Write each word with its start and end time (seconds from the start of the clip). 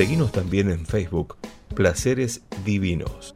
Seguimos 0.00 0.32
también 0.32 0.70
en 0.70 0.86
Facebook, 0.86 1.36
Placeres 1.74 2.40
Divinos. 2.64 3.34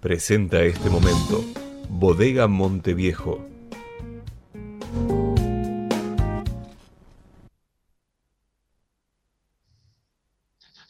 Presenta 0.00 0.60
este 0.62 0.90
momento, 0.90 1.44
Bodega 1.88 2.48
Monteviejo. 2.48 3.46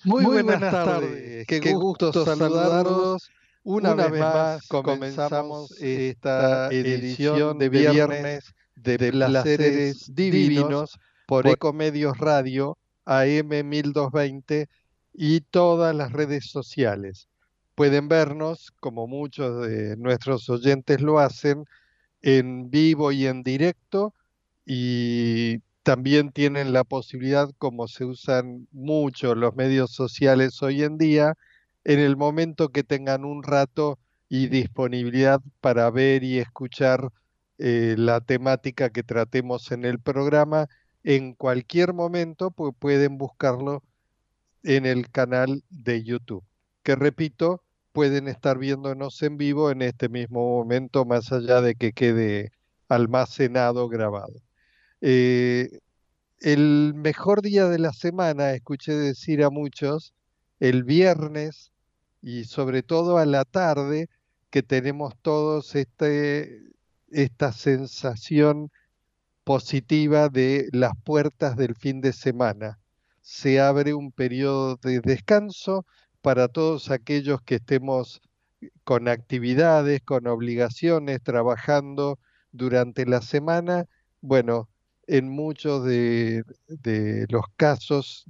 Muy, 0.05 0.25
buenas, 0.25 0.59
tardes. 0.59 1.47
Qué, 1.47 1.75
gusto, 1.75 2.11
saludarlos. 2.25 3.29
Una, 3.65 3.93
vez 3.93 4.11
más 4.19 4.67
comenzamos 4.69 5.71
esta 5.83 6.71
edición 6.71 7.59
de 7.59 7.69
viernes 7.69 8.55
de 8.75 8.97
Placeres 8.97 10.15
Divinos 10.15 10.99
por 11.27 11.47
Ecomedios 11.47 12.17
Radio 12.17 12.79
AM 13.09 13.49
1220 13.49 14.69
y 15.12 15.41
todas 15.41 15.95
las 15.95 16.12
redes 16.12 16.51
sociales. 16.51 17.28
Pueden 17.75 18.09
vernos, 18.09 18.73
como 18.81 19.06
muchos 19.06 19.67
de 19.67 19.97
nuestros 19.97 20.48
oyentes 20.50 21.00
lo 21.00 21.19
hacen, 21.19 21.65
en 22.23 22.70
vivo 22.70 23.12
y 23.12 23.27
en 23.27 23.42
directo 23.42 24.15
y 24.67 25.61
también 25.83 26.33
tienen 26.33 26.73
la 26.73 26.84
posibilidad, 26.84 27.50
como 27.59 27.89
se 27.89 28.05
usan 28.05 28.69
mucho 28.73 29.34
los 29.34 29.56
medios 29.56 29.92
sociales 29.92 30.62
hoy 30.62 30.83
en 30.83 30.98
día, 30.98 31.34
en 31.84 32.00
el 32.00 32.17
momento 32.17 32.69
que 32.69 32.84
tengan 32.84 33.25
un 33.25 33.43
rato 33.43 33.98
y 34.28 34.48
disponibilidad 34.48 35.41
para 35.61 35.91
ver 35.91 36.25
y 36.25 36.39
escuchar 36.39 37.11
eh, 37.59 37.95
la 37.97 38.20
temática 38.20 38.91
que 38.91 39.03
tratemos 39.03 39.72
en 39.72 39.84
el 39.87 39.98
programa, 39.98 40.67
en 41.05 41.33
cualquier 41.33 41.95
momento 41.95 42.50
pues 42.50 42.75
pueden 42.78 43.17
buscarlo 43.17 43.83
en 44.69 44.85
el 44.85 45.11
canal 45.11 45.65
de 45.71 46.05
YouTube, 46.05 46.45
que 46.83 46.95
repito, 46.95 47.63
pueden 47.93 48.29
estar 48.29 48.59
viéndonos 48.59 49.23
en 49.23 49.39
vivo 49.39 49.71
en 49.71 49.81
este 49.81 50.11
mismo 50.11 50.47
momento, 50.47 51.07
más 51.07 51.33
allá 51.33 51.63
de 51.63 51.75
que 51.75 51.93
quede 51.93 52.53
almacenado, 52.89 53.89
grabado. 53.89 54.35
Eh, 55.01 55.71
el 56.41 56.93
mejor 56.95 57.41
día 57.41 57.67
de 57.69 57.79
la 57.79 57.95
semana, 57.95 58.53
escuché 58.53 58.93
decir 58.93 59.43
a 59.43 59.49
muchos, 59.49 60.13
el 60.61 60.84
viernes 60.84 61.73
y 62.21 62.45
sobre 62.45 62.83
todo 62.83 63.17
a 63.17 63.25
la 63.25 63.47
tarde, 63.47 64.09
que 64.51 64.62
tenemos 64.62 65.15
todos 65.23 65.75
este, 65.77 66.61
esta 67.11 67.53
sensación 67.53 68.71
positiva 69.45 70.28
de 70.28 70.69
las 70.73 70.93
puertas 71.05 71.57
del 71.57 71.75
fin 71.75 72.03
de 72.03 72.12
semana 72.12 72.78
se 73.28 73.61
abre 73.61 73.93
un 73.93 74.11
periodo 74.11 74.77
de 74.77 75.00
descanso 75.00 75.84
para 76.22 76.49
todos 76.49 76.91
aquellos 76.91 77.43
que 77.43 77.56
estemos 77.56 78.22
con 78.84 79.06
actividades, 79.06 80.00
con 80.03 80.27
obligaciones, 80.27 81.22
trabajando 81.22 82.19
durante 82.53 83.05
la 83.05 83.21
semana. 83.21 83.84
Bueno, 84.22 84.71
en 85.06 85.28
muchos 85.28 85.84
de, 85.84 86.43
los 87.28 87.44
casos 87.56 88.25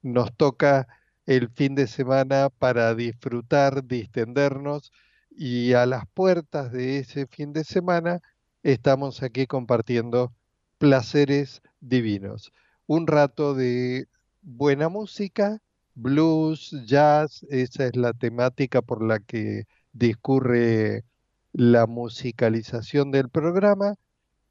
nos 0.00 0.34
toca 0.34 0.88
el 1.26 1.50
fin 1.50 1.74
de 1.74 1.86
semana 1.86 2.48
para 2.48 2.94
disfrutar, 2.94 3.84
distendernos 3.84 4.90
y 5.30 5.74
a 5.74 5.84
las 5.84 6.06
puertas 6.14 6.72
de 6.72 6.98
ese 6.98 7.26
fin 7.26 7.52
de 7.52 7.62
semana 7.64 8.20
estamos 8.62 9.22
aquí 9.22 9.46
compartiendo 9.46 10.32
placeres 10.78 11.60
divinos. 11.80 12.52
Un 12.86 13.06
rato 13.06 13.54
de 13.54 14.08
buena 14.44 14.88
música, 14.88 15.60
blues, 15.94 16.70
jazz, 16.86 17.44
esa 17.48 17.86
es 17.86 17.96
la 17.96 18.12
temática 18.12 18.82
por 18.82 19.02
la 19.02 19.18
que 19.18 19.64
discurre 19.92 21.04
la 21.52 21.86
musicalización 21.86 23.10
del 23.10 23.30
programa. 23.30 23.94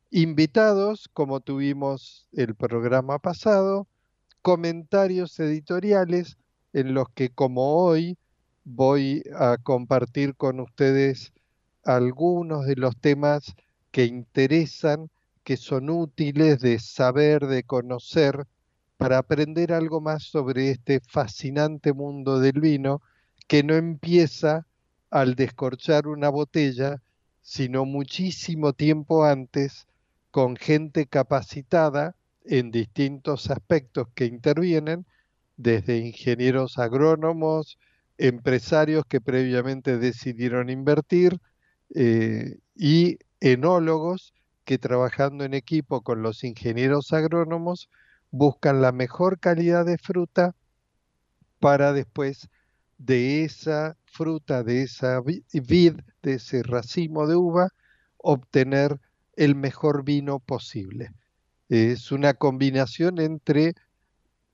Invitados, 0.10 1.10
como 1.14 1.42
tuvimos 1.42 2.28
el 2.34 2.56
programa 2.56 3.20
pasado, 3.20 3.88
comentarios 4.42 5.40
editoriales 5.40 6.38
en 6.74 6.94
los 6.94 7.08
que 7.14 7.30
como 7.30 7.76
hoy 7.76 8.18
voy 8.64 9.24
a 9.38 9.58
compartir 9.62 10.36
con 10.36 10.60
ustedes 10.60 11.34
algunos 11.84 12.66
de 12.66 12.76
los 12.78 12.98
temas 12.98 13.54
que 13.92 14.06
interesan, 14.06 15.10
que 15.44 15.58
son 15.58 15.90
útiles 15.90 16.60
de 16.62 16.80
saber, 16.80 17.46
de 17.48 17.64
conocer 17.64 18.48
para 19.04 19.18
aprender 19.18 19.74
algo 19.74 20.00
más 20.00 20.24
sobre 20.24 20.72
este 20.72 21.02
fascinante 21.02 21.92
mundo 21.92 22.40
del 22.40 22.62
vino 22.62 23.02
que 23.50 23.62
no 23.62 23.76
empieza 23.76 24.66
al 25.10 25.36
descorchar 25.36 26.08
una 26.08 26.30
botella, 26.30 27.02
sino 27.42 27.84
muchísimo 27.84 28.72
tiempo 28.72 29.26
antes 29.26 29.88
con 30.32 30.56
gente 30.56 31.06
capacitada 31.06 32.16
en 32.46 32.72
distintos 32.72 33.52
aspectos 33.52 34.08
que 34.16 34.24
intervienen, 34.24 35.06
desde 35.58 35.98
ingenieros 35.98 36.78
agrónomos, 36.78 37.78
empresarios 38.18 39.04
que 39.06 39.20
previamente 39.20 39.98
decidieron 39.98 40.70
invertir 40.70 41.42
eh, 41.94 42.58
y 42.74 43.18
enólogos 43.42 44.34
que 44.64 44.78
trabajando 44.78 45.44
en 45.44 45.56
equipo 45.56 46.04
con 46.04 46.22
los 46.22 46.46
ingenieros 46.46 47.12
agrónomos 47.12 47.90
buscan 48.34 48.82
la 48.82 48.92
mejor 48.92 49.40
calidad 49.40 49.86
de 49.86 50.00
fruta 50.00 50.56
para 51.60 51.94
después 51.94 52.50
de 52.98 53.44
esa 53.44 53.96
fruta, 54.06 54.64
de 54.64 54.82
esa 54.82 55.22
vid, 55.22 56.00
de 56.24 56.34
ese 56.34 56.64
racimo 56.64 57.28
de 57.28 57.36
uva, 57.36 57.70
obtener 58.18 59.00
el 59.36 59.54
mejor 59.54 60.04
vino 60.04 60.40
posible. 60.40 61.12
Es 61.70 62.12
una 62.12 62.34
combinación 62.34 63.20
entre 63.20 63.76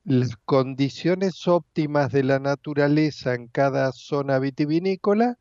las 0.03 0.35
condiciones 0.43 1.47
óptimas 1.47 2.11
de 2.11 2.23
la 2.23 2.39
naturaleza 2.39 3.33
en 3.33 3.47
cada 3.47 3.93
zona 3.93 4.39
vitivinícola, 4.39 5.37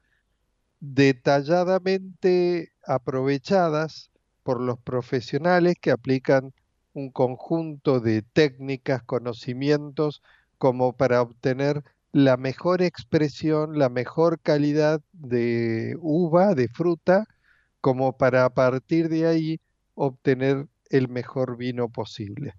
detalladamente 0.78 2.70
aprovechadas 2.86 4.12
por 4.44 4.60
los 4.60 4.78
profesionales 4.78 5.74
que 5.80 5.90
aplican 5.90 6.54
un 6.92 7.10
conjunto 7.10 8.00
de 8.00 8.22
técnicas, 8.22 9.02
conocimientos, 9.02 10.22
como 10.58 10.96
para 10.96 11.22
obtener 11.22 11.84
la 12.12 12.36
mejor 12.36 12.82
expresión, 12.82 13.78
la 13.78 13.88
mejor 13.88 14.40
calidad 14.40 15.00
de 15.12 15.96
uva, 16.00 16.54
de 16.54 16.68
fruta, 16.68 17.26
como 17.80 18.16
para 18.16 18.44
a 18.44 18.50
partir 18.50 19.08
de 19.08 19.26
ahí 19.26 19.60
obtener 19.94 20.66
el 20.90 21.08
mejor 21.08 21.56
vino 21.56 21.88
posible. 21.88 22.54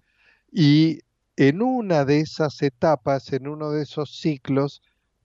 Y 0.52 1.00
en 1.36 1.62
una 1.62 2.04
de 2.04 2.20
esas 2.20 2.62
etapas, 2.62 3.32
en 3.32 3.48
uno 3.48 3.70
de 3.70 3.82
esos 3.82 4.18
ciclos 4.18 4.82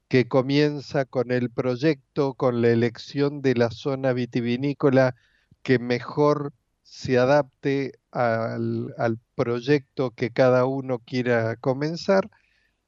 que 0.08 0.28
comienza 0.28 1.06
con 1.06 1.32
el 1.32 1.50
proyecto, 1.50 2.34
con 2.36 2.62
la 2.62 2.70
elección 2.70 3.42
de 3.42 3.56
la 3.56 3.72
zona 3.72 4.14
vitivinícola 4.14 5.16
que 5.62 5.80
mejor 5.80 6.54
se 6.86 7.18
adapte 7.18 8.00
al, 8.12 9.20
proyecto 9.36 10.12
que 10.12 10.32
cada 10.32 10.66
uno 10.66 11.00
quiera 11.00 11.58
comenzar. 11.58 12.30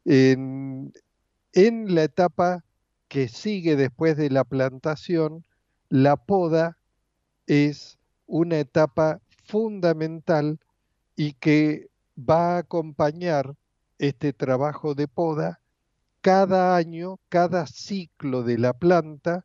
En, 0.06 0.94
en 1.52 1.94
la 1.94 2.04
etapa 2.04 2.64
que 3.10 3.28
sigue 3.28 3.76
después 3.76 4.16
de 4.16 4.30
la 4.30 4.46
plantación, 4.46 5.46
la 5.90 6.16
poda 6.16 6.78
es 7.48 7.98
una 8.28 8.60
etapa 8.60 9.20
fundamental 9.46 10.60
y 11.16 11.34
que 11.34 11.90
va 12.18 12.56
a 12.56 12.60
acompañar 12.60 13.56
este 13.98 14.32
trabajo 14.32 14.94
de 14.94 15.08
poda 15.08 15.60
cada 16.22 16.76
año, 16.76 17.20
cada 17.30 17.66
ciclo 17.66 18.44
de 18.44 18.60
la 18.60 18.74
planta 18.74 19.44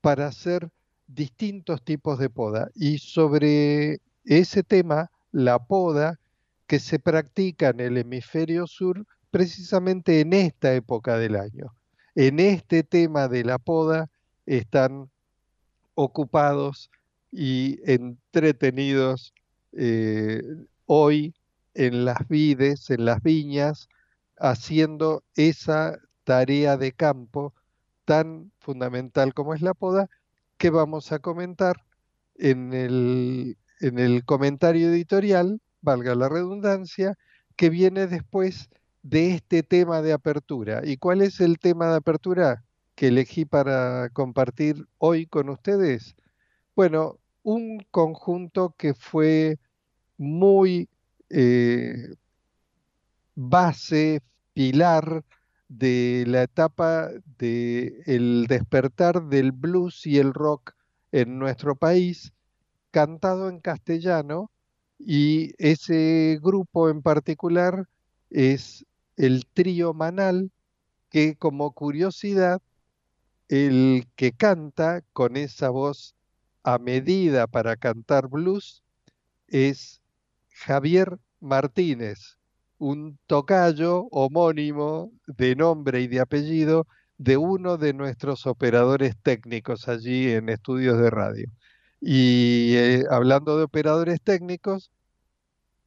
para 0.00 0.28
hacer 0.28 0.70
distintos 1.08 1.82
tipos 1.82 2.18
de 2.18 2.30
poda. 2.30 2.70
Y 2.74 2.98
sobre 2.98 3.98
ese 4.24 4.62
tema, 4.62 5.10
la 5.32 5.58
poda 5.58 6.20
que 6.66 6.78
se 6.78 6.98
practica 6.98 7.70
en 7.70 7.80
el 7.80 7.96
hemisferio 7.96 8.66
sur 8.66 9.06
precisamente 9.30 10.20
en 10.20 10.32
esta 10.32 10.74
época 10.74 11.18
del 11.18 11.36
año. 11.36 11.74
En 12.14 12.40
este 12.40 12.82
tema 12.82 13.28
de 13.28 13.44
la 13.44 13.58
poda 13.58 14.10
están 14.46 15.10
ocupados 15.94 16.90
y 17.30 17.78
entretenidos 17.84 19.34
eh, 19.72 20.42
hoy 20.86 21.34
en 21.74 22.04
las 22.04 22.26
vides, 22.28 22.90
en 22.90 23.04
las 23.04 23.22
viñas, 23.22 23.88
haciendo 24.36 25.22
esa 25.34 25.98
tarea 26.24 26.76
de 26.76 26.92
campo 26.92 27.54
tan 28.04 28.52
fundamental 28.58 29.34
como 29.34 29.54
es 29.54 29.62
la 29.62 29.74
poda, 29.74 30.08
que 30.58 30.70
vamos 30.70 31.12
a 31.12 31.20
comentar 31.20 31.84
en 32.34 32.72
el, 32.72 33.56
en 33.80 33.98
el 33.98 34.24
comentario 34.24 34.88
editorial, 34.88 35.60
valga 35.80 36.14
la 36.14 36.28
redundancia, 36.28 37.16
que 37.56 37.70
viene 37.70 38.06
después 38.06 38.68
de 39.02 39.34
este 39.34 39.62
tema 39.62 40.02
de 40.02 40.12
apertura. 40.12 40.82
¿Y 40.84 40.96
cuál 40.96 41.22
es 41.22 41.40
el 41.40 41.58
tema 41.58 41.88
de 41.88 41.96
apertura 41.96 42.64
que 42.94 43.08
elegí 43.08 43.44
para 43.44 44.10
compartir 44.10 44.86
hoy 44.98 45.26
con 45.26 45.48
ustedes? 45.48 46.16
Bueno, 46.76 47.18
un 47.42 47.84
conjunto 47.90 48.74
que 48.76 48.94
fue 48.94 49.58
muy 50.16 50.88
eh, 51.30 52.14
base, 53.34 54.20
pilar 54.52 55.24
de 55.68 56.24
la 56.26 56.42
etapa 56.44 57.10
del 57.38 58.02
el 58.06 58.46
despertar 58.48 59.24
del 59.28 59.52
blues 59.52 60.06
y 60.06 60.18
el 60.18 60.34
rock 60.34 60.74
en 61.12 61.38
nuestro 61.38 61.76
país, 61.76 62.32
cantado 62.90 63.48
en 63.48 63.60
castellano, 63.60 64.50
y 64.98 65.52
ese 65.58 66.38
grupo 66.42 66.88
en 66.88 67.02
particular 67.02 67.88
es 68.30 68.84
el 69.16 69.46
trío 69.46 69.94
Manal, 69.94 70.50
que 71.10 71.36
como 71.36 71.72
curiosidad, 71.72 72.60
el 73.48 74.06
que 74.16 74.32
canta 74.32 75.02
con 75.12 75.36
esa 75.36 75.70
voz 75.70 76.14
a 76.62 76.78
medida 76.78 77.46
para 77.46 77.76
cantar 77.76 78.28
blues 78.28 78.82
es 79.46 80.02
Javier 80.50 81.18
Martínez, 81.40 82.37
un 82.78 83.18
tocayo 83.26 84.04
homónimo 84.10 85.12
de 85.26 85.56
nombre 85.56 86.00
y 86.00 86.08
de 86.08 86.20
apellido 86.20 86.86
de 87.18 87.36
uno 87.36 87.76
de 87.76 87.92
nuestros 87.92 88.46
operadores 88.46 89.16
técnicos 89.22 89.88
allí 89.88 90.30
en 90.30 90.48
estudios 90.48 90.98
de 90.98 91.10
radio. 91.10 91.50
Y 92.00 92.74
eh, 92.76 93.04
hablando 93.10 93.58
de 93.58 93.64
operadores 93.64 94.20
técnicos, 94.22 94.90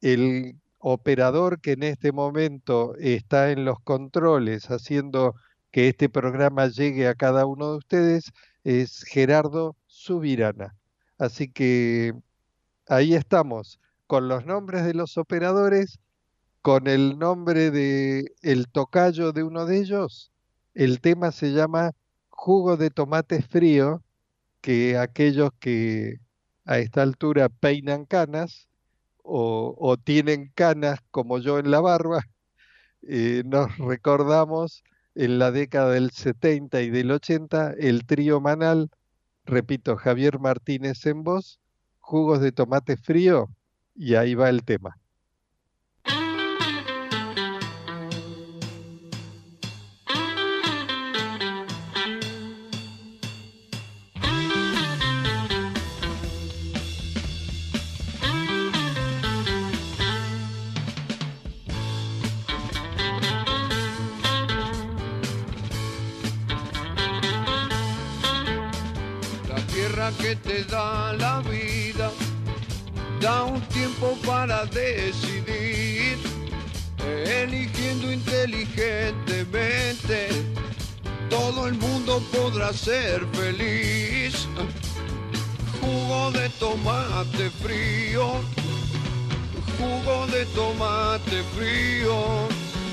el 0.02 0.56
operador 0.78 1.60
que 1.60 1.72
en 1.72 1.84
este 1.84 2.12
momento 2.12 2.94
está 2.96 3.50
en 3.52 3.64
los 3.64 3.80
controles 3.80 4.70
haciendo 4.70 5.34
que 5.70 5.88
este 5.88 6.08
programa 6.10 6.68
llegue 6.68 7.08
a 7.08 7.14
cada 7.14 7.46
uno 7.46 7.72
de 7.72 7.78
ustedes 7.78 8.32
es 8.64 9.04
Gerardo 9.04 9.76
Subirana. 9.86 10.76
Así 11.18 11.48
que 11.50 12.12
ahí 12.88 13.14
estamos, 13.14 13.80
con 14.06 14.28
los 14.28 14.44
nombres 14.44 14.84
de 14.84 14.94
los 14.94 15.16
operadores, 15.16 15.98
con 16.62 16.86
el 16.86 17.18
nombre 17.18 17.70
de 17.70 18.32
el 18.42 18.68
tocayo 18.68 19.32
de 19.32 19.42
uno 19.42 19.66
de 19.66 19.78
ellos. 19.80 20.32
El 20.74 21.00
tema 21.00 21.32
se 21.32 21.52
llama 21.52 21.92
jugo 22.30 22.76
de 22.76 22.90
tomate 22.90 23.42
frío, 23.42 24.02
que 24.60 24.96
aquellos 24.98 25.50
que 25.60 26.20
a 26.64 26.78
esta 26.78 27.02
altura 27.02 27.48
peinan 27.48 28.06
canas, 28.06 28.68
o, 29.24 29.96
tienen 30.04 30.50
canas 30.54 31.00
como 31.10 31.38
yo 31.38 31.58
en 31.58 31.70
la 31.70 31.80
barba, 31.80 32.24
eh, 33.02 33.42
nos 33.44 33.76
recordamos 33.78 34.84
en 35.14 35.38
la 35.38 35.50
década 35.52 35.92
del 35.92 36.10
70 36.10 36.82
y 36.82 36.90
del 36.90 37.10
80 37.10 37.74
el 37.78 38.06
trío 38.06 38.40
Manal, 38.40 38.90
repito, 39.44 39.96
Javier 39.96 40.38
Martínez 40.38 41.04
en 41.06 41.24
voz, 41.24 41.60
jugos 42.00 42.40
de 42.40 42.52
tomate 42.52 42.96
frío, 42.96 43.48
y 43.94 44.14
ahí 44.14 44.34
va 44.34 44.48
el 44.48 44.64
tema. 44.64 45.01
Te 70.42 70.64
da 70.64 71.12
la 71.14 71.40
vida, 71.40 72.12
da 73.20 73.44
un 73.44 73.60
tiempo 73.68 74.18
para 74.26 74.66
decidir, 74.66 76.18
eligiendo 77.26 78.12
inteligentemente, 78.12 80.28
todo 81.30 81.66
el 81.66 81.72
mundo 81.74 82.22
podrá 82.32 82.72
ser 82.72 83.26
feliz. 83.32 84.48
Jugo 85.80 86.30
de 86.32 86.48
tomate 86.60 87.50
frío, 87.62 88.40
jugo 89.78 90.26
de 90.28 90.44
tomate 90.46 91.42
frío, 91.56 92.48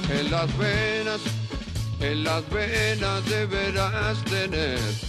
en 0.10 0.31
las 0.31 0.57
venas, 0.57 1.22
en 2.00 2.24
las 2.24 2.50
venas 2.50 3.24
deberás 3.30 4.24
tener 4.25 5.09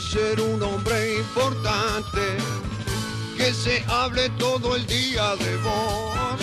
Ser 0.00 0.40
un 0.40 0.62
hombre 0.62 1.18
importante, 1.18 2.20
que 3.36 3.52
se 3.52 3.84
hable 3.88 4.30
todo 4.30 4.74
el 4.74 4.86
día 4.86 5.36
de 5.36 5.56
vos, 5.58 6.40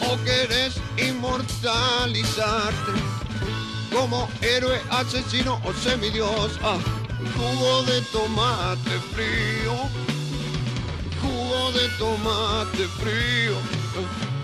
o 0.00 0.16
querés 0.24 0.74
inmortalizarte 0.96 2.92
como 3.92 4.28
héroe, 4.40 4.80
asesino 4.90 5.60
o 5.64 5.72
semidios. 5.72 6.58
Ah, 6.62 6.78
jugo 7.36 7.82
de 7.82 8.00
tomate 8.12 8.98
frío, 9.12 9.74
jugo 11.20 11.72
de 11.72 11.88
tomate 11.98 12.86
frío, 13.00 13.56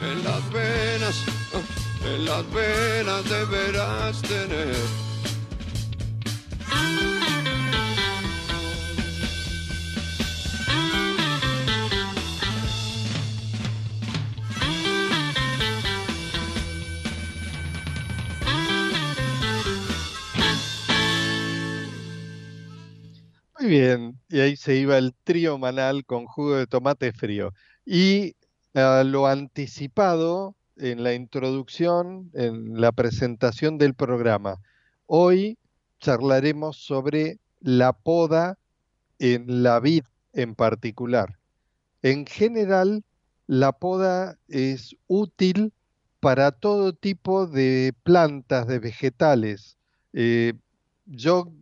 en 0.02 0.24
las 0.24 0.52
venas, 0.52 1.16
en 2.04 2.24
las 2.24 2.52
venas 2.52 3.24
deberás 3.28 4.20
tener. 4.22 5.08
Bien, 23.68 24.18
y 24.28 24.40
ahí 24.40 24.56
se 24.56 24.76
iba 24.76 24.98
el 24.98 25.14
trío 25.24 25.58
manal 25.58 26.04
con 26.04 26.26
jugo 26.26 26.56
de 26.56 26.66
tomate 26.66 27.12
frío. 27.12 27.52
Y 27.84 28.34
ah, 28.74 29.02
lo 29.04 29.26
anticipado 29.26 30.56
en 30.76 31.02
la 31.02 31.14
introducción, 31.14 32.30
en 32.34 32.80
la 32.80 32.92
presentación 32.92 33.78
del 33.78 33.94
programa. 33.94 34.60
Hoy 35.06 35.58
charlaremos 36.00 36.78
sobre 36.78 37.38
la 37.60 37.92
poda 37.92 38.58
en 39.18 39.62
la 39.62 39.80
vid 39.80 40.04
en 40.32 40.54
particular. 40.54 41.38
En 42.02 42.26
general, 42.26 43.04
la 43.46 43.72
poda 43.72 44.38
es 44.48 44.96
útil 45.06 45.72
para 46.20 46.52
todo 46.52 46.92
tipo 46.92 47.46
de 47.46 47.94
plantas, 48.02 48.66
de 48.66 48.78
vegetales. 48.78 49.76
Eh, 50.12 50.54
yo 51.06 51.52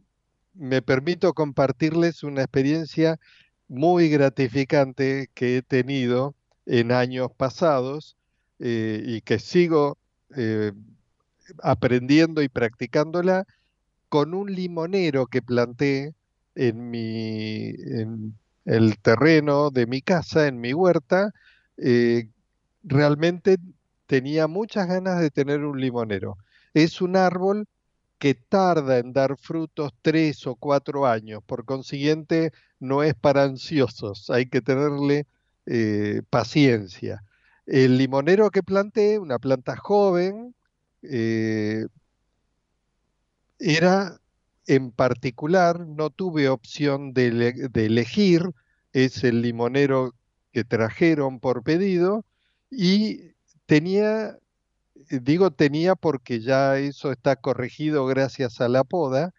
me 0.58 0.82
permito 0.82 1.34
compartirles 1.34 2.22
una 2.22 2.42
experiencia 2.42 3.18
muy 3.68 4.08
gratificante 4.08 5.28
que 5.34 5.58
he 5.58 5.62
tenido 5.62 6.34
en 6.66 6.92
años 6.92 7.30
pasados 7.36 8.16
eh, 8.58 9.02
y 9.04 9.20
que 9.20 9.38
sigo 9.38 9.98
eh, 10.36 10.72
aprendiendo 11.62 12.42
y 12.42 12.48
practicándola 12.48 13.46
con 14.08 14.34
un 14.34 14.52
limonero 14.52 15.26
que 15.26 15.42
planté 15.42 16.14
en, 16.54 16.90
mi, 16.90 17.68
en 17.68 18.36
el 18.64 18.98
terreno 18.98 19.70
de 19.70 19.86
mi 19.86 20.00
casa, 20.00 20.46
en 20.46 20.60
mi 20.60 20.72
huerta. 20.72 21.32
Eh, 21.76 22.28
realmente 22.82 23.58
tenía 24.06 24.46
muchas 24.46 24.86
ganas 24.88 25.20
de 25.20 25.30
tener 25.30 25.64
un 25.64 25.80
limonero. 25.80 26.38
Es 26.74 27.00
un 27.00 27.16
árbol 27.16 27.66
que 28.18 28.34
tarda 28.34 28.98
en 28.98 29.12
dar 29.12 29.36
frutos 29.36 29.92
tres 30.02 30.46
o 30.46 30.56
cuatro 30.56 31.06
años, 31.06 31.42
por 31.44 31.64
consiguiente 31.64 32.52
no 32.80 33.02
es 33.02 33.14
para 33.14 33.44
ansiosos, 33.44 34.30
hay 34.30 34.46
que 34.46 34.62
tenerle 34.62 35.26
eh, 35.66 36.22
paciencia. 36.30 37.22
El 37.66 37.98
limonero 37.98 38.50
que 38.50 38.62
planté, 38.62 39.18
una 39.18 39.38
planta 39.38 39.76
joven, 39.76 40.54
eh, 41.02 41.86
era 43.58 44.20
en 44.66 44.90
particular, 44.92 45.86
no 45.86 46.10
tuve 46.10 46.48
opción 46.48 47.12
de, 47.12 47.52
de 47.70 47.86
elegir, 47.86 48.42
es 48.92 49.24
el 49.24 49.42
limonero 49.42 50.14
que 50.52 50.64
trajeron 50.64 51.40
por 51.40 51.62
pedido 51.62 52.24
y 52.70 53.32
tenía 53.66 54.38
digo 55.10 55.50
tenía 55.50 55.94
porque 55.94 56.40
ya 56.40 56.78
eso 56.78 57.12
está 57.12 57.36
corregido 57.36 58.06
gracias 58.06 58.60
a 58.60 58.68
la 58.68 58.84
poda, 58.84 59.32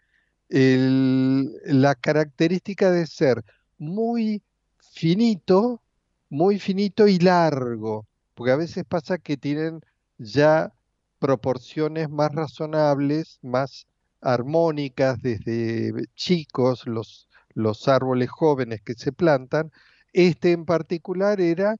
la 0.48 1.94
característica 1.94 2.90
de 2.90 3.06
ser 3.06 3.44
muy 3.78 4.42
finito, 4.78 5.82
muy 6.30 6.58
finito 6.58 7.06
y 7.08 7.18
largo, 7.18 8.06
porque 8.34 8.52
a 8.52 8.56
veces 8.56 8.84
pasa 8.84 9.18
que 9.18 9.36
tienen 9.36 9.80
ya 10.18 10.72
proporciones 11.18 12.08
más 12.10 12.32
razonables, 12.32 13.38
más 13.42 13.86
armónicas 14.20 15.20
desde 15.22 15.92
chicos, 16.14 16.86
los, 16.86 17.28
los 17.54 17.88
árboles 17.88 18.30
jóvenes 18.30 18.82
que 18.82 18.94
se 18.94 19.12
plantan. 19.12 19.70
Este 20.12 20.52
en 20.52 20.64
particular 20.64 21.40
era 21.40 21.76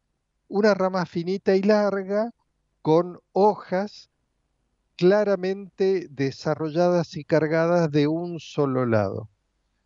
una 0.49 0.75
rama 0.75 1.07
finita 1.07 1.57
y 1.57 1.63
larga, 1.63 2.31
con 2.89 3.21
hojas 3.33 4.09
claramente 4.97 6.07
desarrolladas 6.09 7.19
y 7.19 7.25
cargadas 7.25 7.91
de 7.91 8.07
un 8.07 8.41
solo 8.41 8.87
lado. 8.87 9.29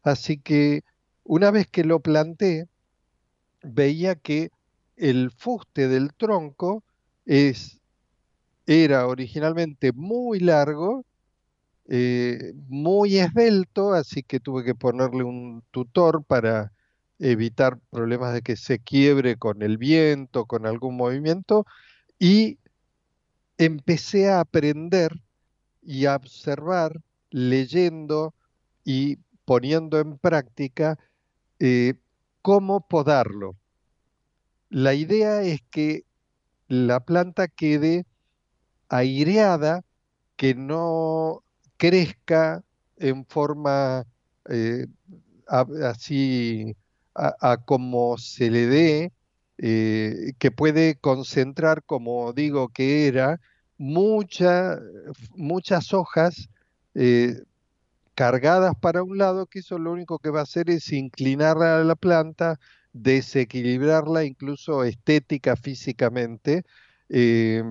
Así 0.04 0.38
que 0.38 0.84
una 1.24 1.50
vez 1.50 1.66
que 1.66 1.82
lo 1.82 1.98
planté, 1.98 2.68
veía 3.64 4.14
que 4.14 4.50
el 4.94 5.32
fuste 5.32 5.88
del 5.88 6.14
tronco 6.14 6.84
es, 7.24 7.80
era 8.66 9.08
originalmente 9.08 9.90
muy 9.92 10.38
largo, 10.38 11.04
eh, 11.88 12.52
muy 12.68 13.18
esbelto, 13.18 13.94
así 13.94 14.22
que 14.22 14.38
tuve 14.38 14.62
que 14.62 14.76
ponerle 14.76 15.24
un 15.24 15.64
tutor 15.72 16.22
para 16.22 16.70
evitar 17.18 17.80
problemas 17.90 18.32
de 18.32 18.42
que 18.42 18.54
se 18.54 18.78
quiebre 18.78 19.34
con 19.34 19.60
el 19.62 19.76
viento, 19.76 20.46
con 20.46 20.66
algún 20.66 20.96
movimiento, 20.96 21.66
y 22.20 22.58
empecé 23.58 24.28
a 24.28 24.40
aprender 24.40 25.20
y 25.82 26.06
a 26.06 26.16
observar, 26.16 27.00
leyendo 27.30 28.34
y 28.84 29.16
poniendo 29.44 29.98
en 30.00 30.18
práctica 30.18 30.98
eh, 31.58 31.94
cómo 32.42 32.86
podarlo. 32.86 33.56
La 34.68 34.94
idea 34.94 35.42
es 35.42 35.60
que 35.70 36.04
la 36.68 37.00
planta 37.00 37.48
quede 37.48 38.06
aireada, 38.88 39.84
que 40.36 40.54
no 40.54 41.44
crezca 41.76 42.64
en 42.96 43.26
forma 43.26 44.06
eh, 44.48 44.86
así 45.46 46.76
a, 47.14 47.58
como 47.58 48.16
se 48.18 48.50
le 48.50 48.66
dé, 48.66 49.12
eh, 49.64 50.32
que 50.40 50.50
puede 50.50 50.96
concentrar, 50.96 51.84
como 51.84 52.32
digo 52.32 52.70
que 52.70 53.06
era, 53.06 53.40
muchas 53.78 54.80
hojas 55.92 56.48
eh, 56.96 57.36
cargadas 58.16 58.74
para 58.80 59.04
un 59.04 59.18
lado, 59.18 59.46
que 59.46 59.60
eso 59.60 59.78
lo 59.78 59.92
único 59.92 60.18
que 60.18 60.30
va 60.30 60.40
a 60.40 60.42
hacer 60.42 60.68
es 60.68 60.92
inclinar 60.92 61.62
a 61.62 61.84
la 61.84 61.94
planta, 61.94 62.58
desequilibrarla 62.92 64.24
incluso 64.24 64.82
estética, 64.82 65.54
físicamente, 65.54 66.64
eh, 67.08 67.62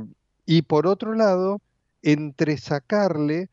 y 0.46 0.62
por 0.62 0.88
otro 0.88 1.14
lado, 1.14 1.62
entresacarle, 2.02 3.50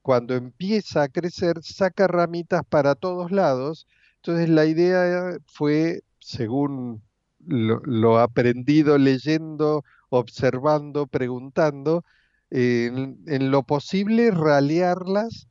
cuando 0.00 0.34
empieza 0.34 1.02
a 1.02 1.08
crecer, 1.08 1.62
saca 1.62 2.06
ramitas 2.06 2.62
para 2.66 2.94
todos 2.94 3.30
lados. 3.30 3.86
Entonces 4.16 4.48
la 4.48 4.64
idea 4.64 5.36
fue 5.46 6.02
según 6.28 7.02
lo, 7.46 8.18
aprendido 8.18 8.98
leyendo, 8.98 9.82
observando, 10.10 11.06
preguntando, 11.06 12.04
en, 12.50 13.50
lo 13.50 13.62
posible 13.62 14.30
ralearlas 14.30 15.48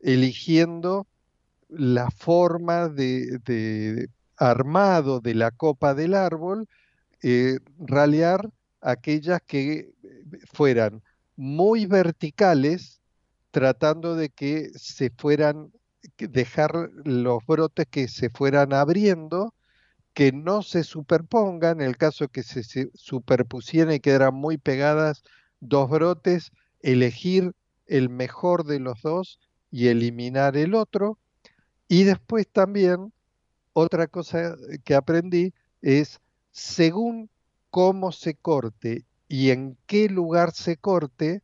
eligiendo 0.00 1.06
la 1.68 2.10
forma 2.10 2.88
de, 2.88 4.08
armado 4.38 5.20
de 5.20 5.34
la 5.34 5.50
copa 5.50 5.92
del 5.92 6.14
árbol, 6.14 6.68
eh, 7.22 7.58
ralear 7.78 8.48
aquellas 8.80 9.42
que 9.46 9.92
fueran 10.54 11.02
muy 11.36 11.84
verticales, 11.84 13.02
tratando 13.50 14.14
de 14.14 14.30
que 14.30 14.70
se 14.74 15.10
fueran, 15.10 15.70
dejar 16.16 16.90
los 17.04 17.44
brotes 17.46 17.86
que 17.90 18.08
se 18.08 18.30
fueran 18.30 18.72
abriendo 18.72 19.52
que 20.14 20.32
no 20.32 20.62
se 20.62 20.84
superpongan, 20.84 21.80
en 21.80 21.88
el 21.88 21.96
caso 21.96 22.28
que 22.28 22.44
se, 22.44 22.90
superpusieran 22.94 23.94
y 23.94 24.00
quedaran 24.00 24.34
muy 24.34 24.58
pegadas 24.58 25.24
dos 25.60 25.90
brotes, 25.90 26.52
elegir 26.80 27.52
el 27.86 28.08
mejor 28.08 28.64
de 28.64 28.78
los 28.78 29.02
dos 29.02 29.40
y 29.70 29.88
eliminar 29.88 30.56
el 30.56 30.74
otro. 30.74 31.18
Y 31.88 32.04
después 32.04 32.48
también, 32.48 33.12
otra 33.72 34.06
cosa 34.06 34.54
que 34.84 34.94
aprendí 34.94 35.52
es, 35.82 36.20
según 36.52 37.28
cómo 37.70 38.12
se 38.12 38.36
corte 38.36 39.04
y 39.28 39.50
en 39.50 39.76
qué 39.86 40.08
lugar 40.08 40.52
se 40.52 40.76
corte, 40.76 41.42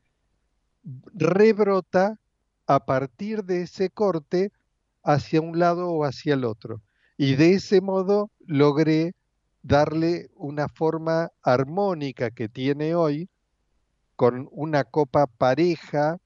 rebrota 1.12 2.20
a 2.66 2.84
partir 2.86 3.44
de 3.44 3.62
ese 3.62 3.90
corte 3.90 4.52
hacia 5.02 5.40
un 5.40 5.58
lado 5.58 5.90
o 5.90 6.04
hacia 6.04 6.34
el 6.34 6.44
otro. 6.44 6.80
Y 7.22 7.36
de 7.36 7.52
ese 7.52 7.82
modo 7.82 8.30
logré 8.46 9.12
darle 9.62 10.30
una 10.36 10.68
forma 10.70 11.30
armónica 11.42 12.30
que 12.30 12.48
tiene 12.48 12.94
hoy, 12.94 13.28
con 14.16 14.48
una 14.52 14.84
copa 14.84 15.26
pareja, 15.26 16.16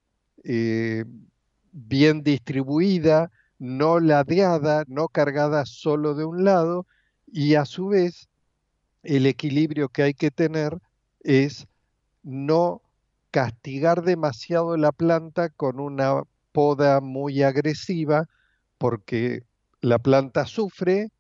eh, 0.45 1.05
bien 1.73 2.23
distribuida, 2.23 3.33
no 3.59 3.99
ladeada, 3.99 4.85
no 4.87 5.09
cargada 5.09 5.67
solo 5.67 6.15
de 6.15 6.27
un 6.27 6.45
lado, 6.45 6.87
y 7.27 7.57
a 7.57 7.65
su 7.65 7.89
vez 7.89 8.29
el 9.03 9.27
equilibrio 9.27 9.89
que 9.89 10.05
hay 10.05 10.15
que 10.15 10.31
tener 10.31 10.79
es 11.25 11.67
no 12.23 12.83
castigar 13.33 14.05
demasiado 14.05 14.77
la 14.77 14.93
planta 14.93 15.49
con 15.49 15.81
una 15.81 16.23
poda 16.53 17.01
muy 17.01 17.43
agresiva, 17.43 18.29
porque 18.79 19.43
la 19.85 19.99
planta 19.99 20.47
sufre 20.47 21.11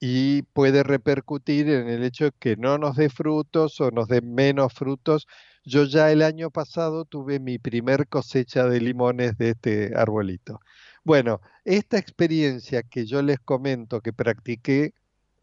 y 0.00 0.42
puede 0.42 0.82
repercutir 0.82 1.68
en 1.70 1.88
el 1.88 2.04
hecho 2.04 2.24
de 2.26 2.32
que 2.38 2.56
no 2.56 2.78
nos 2.78 2.96
dé 2.96 3.08
frutos 3.10 3.80
o 3.80 3.90
nos 3.90 4.08
dé 4.08 4.20
menos 4.22 4.72
frutos. 4.72 5.26
Yo 5.64 5.84
ya 5.84 6.10
el 6.10 6.22
año 6.22 6.50
pasado 6.50 7.04
tuve 7.04 7.40
mi 7.40 7.58
primer 7.58 8.08
cosecha 8.08 8.66
de 8.66 8.80
limones 8.80 9.38
de 9.38 9.50
este 9.50 9.92
arbolito. 9.96 10.60
Bueno, 11.04 11.40
esta 11.64 11.98
experiencia 11.98 12.82
que 12.82 13.06
yo 13.06 13.22
les 13.22 13.38
comento 13.40 14.00
que 14.00 14.12
practiqué 14.12 14.94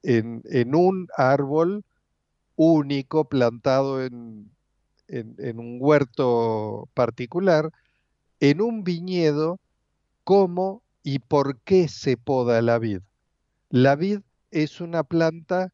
en, 0.04 0.44
un 0.76 1.08
árbol 1.18 1.84
único 2.56 3.26
plantado 3.26 4.04
en, 4.04 4.52
en, 5.08 5.60
un 5.60 5.78
huerto 5.80 6.90
particular, 6.94 7.72
en 8.40 8.62
un 8.62 8.84
viñedo, 8.84 9.60
cómo 10.24 10.85
y 11.06 11.20
por 11.20 11.60
qué 11.60 11.88
se 11.88 12.18
poda 12.18 12.64
la 12.64 12.80
vid. 12.80 13.02
La 13.70 13.96
vid 13.96 14.22
es 14.50 14.82
una 14.82 15.04
planta 15.04 15.72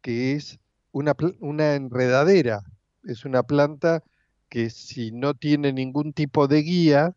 que 0.00 0.32
es 0.32 0.58
una, 0.90 1.74
enredadera, 1.74 2.62
es 3.04 3.26
una 3.26 3.42
planta 3.42 4.02
que 4.48 4.70
si 4.70 5.12
no 5.12 5.34
tiene 5.34 5.74
ningún 5.74 6.14
tipo 6.14 6.48
de 6.48 6.62
guía, 6.62 7.14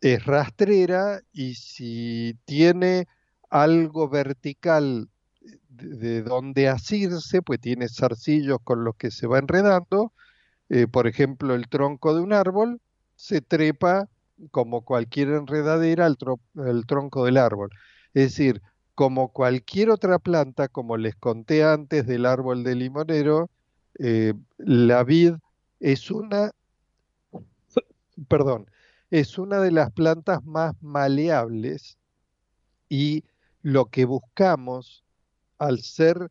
es 0.00 0.24
rastrera 0.26 1.22
y 1.32 1.56
si 1.56 2.38
tiene 2.44 3.08
algo 3.50 4.08
vertical 4.08 5.08
de, 5.68 6.22
donde 6.22 6.68
asirse, 6.68 7.42
pues 7.42 7.60
tiene 7.60 7.88
zarcillos 7.88 8.58
con 8.62 8.84
los 8.84 8.94
que 8.94 9.10
se 9.10 9.26
va 9.26 9.40
enredando. 9.40 10.12
Eh, 10.68 10.86
por 10.86 11.08
ejemplo, 11.08 11.56
el 11.56 11.68
tronco 11.68 12.14
de 12.14 12.20
un 12.20 12.32
árbol 12.32 12.80
se 13.16 13.40
trepa 13.40 14.08
como 14.50 14.84
cualquier 14.84 15.28
enredadera 15.28 16.06
al, 16.06 16.86
tronco 16.86 17.24
del 17.24 17.36
árbol. 17.36 17.70
Es 18.14 18.24
decir, 18.30 18.62
como 18.94 19.32
cualquier 19.32 19.90
otra 19.90 20.18
planta, 20.18 20.68
como 20.68 20.96
les 20.96 21.16
conté 21.16 21.64
antes 21.64 22.06
del 22.06 22.26
árbol 22.26 22.64
de 22.64 22.74
limonero, 22.74 23.50
eh, 23.98 24.34
la 24.58 25.04
vid 25.04 25.34
es 25.80 26.10
una, 26.10 26.52
perdón, 28.28 28.66
es 29.10 29.38
una 29.38 29.60
de 29.60 29.70
las 29.70 29.90
plantas 29.92 30.44
más 30.44 30.74
maleables 30.82 31.98
y 32.88 33.24
lo 33.62 33.86
que 33.86 34.04
buscamos 34.04 35.04
al 35.58 35.80
ser 35.80 36.30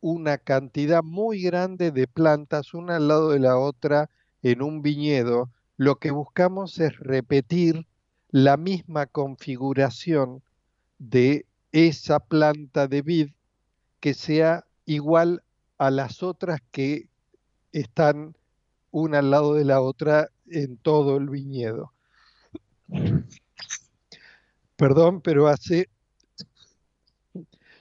una 0.00 0.38
cantidad 0.38 1.02
muy 1.02 1.42
grande 1.42 1.90
de 1.90 2.06
plantas 2.06 2.74
una 2.74 2.96
al 2.96 3.08
lado 3.08 3.30
de 3.30 3.40
la 3.40 3.58
otra 3.58 4.08
en 4.42 4.62
un 4.62 4.82
viñedo, 4.82 5.50
lo 5.76 5.96
que 5.98 6.10
buscamos 6.10 6.78
es 6.78 6.98
repetir 6.98 7.86
la 8.30 8.56
misma 8.56 9.06
configuración 9.06 10.42
de 10.98 11.46
esa 11.72 12.20
planta 12.20 12.88
de 12.88 13.02
vid 13.02 13.30
que 14.00 14.14
sea 14.14 14.64
igual 14.84 15.42
a 15.78 15.90
las 15.90 16.22
otras 16.22 16.60
que 16.70 17.08
están 17.72 18.36
una 18.90 19.18
al 19.18 19.30
lado 19.30 19.54
de 19.54 19.64
la 19.64 19.80
otra 19.80 20.30
en 20.46 20.78
todo 20.78 21.16
el 21.18 21.28
viñedo. 21.28 21.92
Perdón, 24.76 25.20
pero 25.20 25.48
hace 25.48 25.88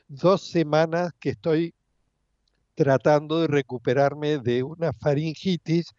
dos 0.08 0.50
semanas 0.50 1.14
que 1.20 1.30
estoy 1.30 1.74
tratando 2.76 3.42
de 3.42 3.48
recuperarme 3.48 4.40
de 4.40 4.64
una 4.64 4.92
faringitis 4.94 5.94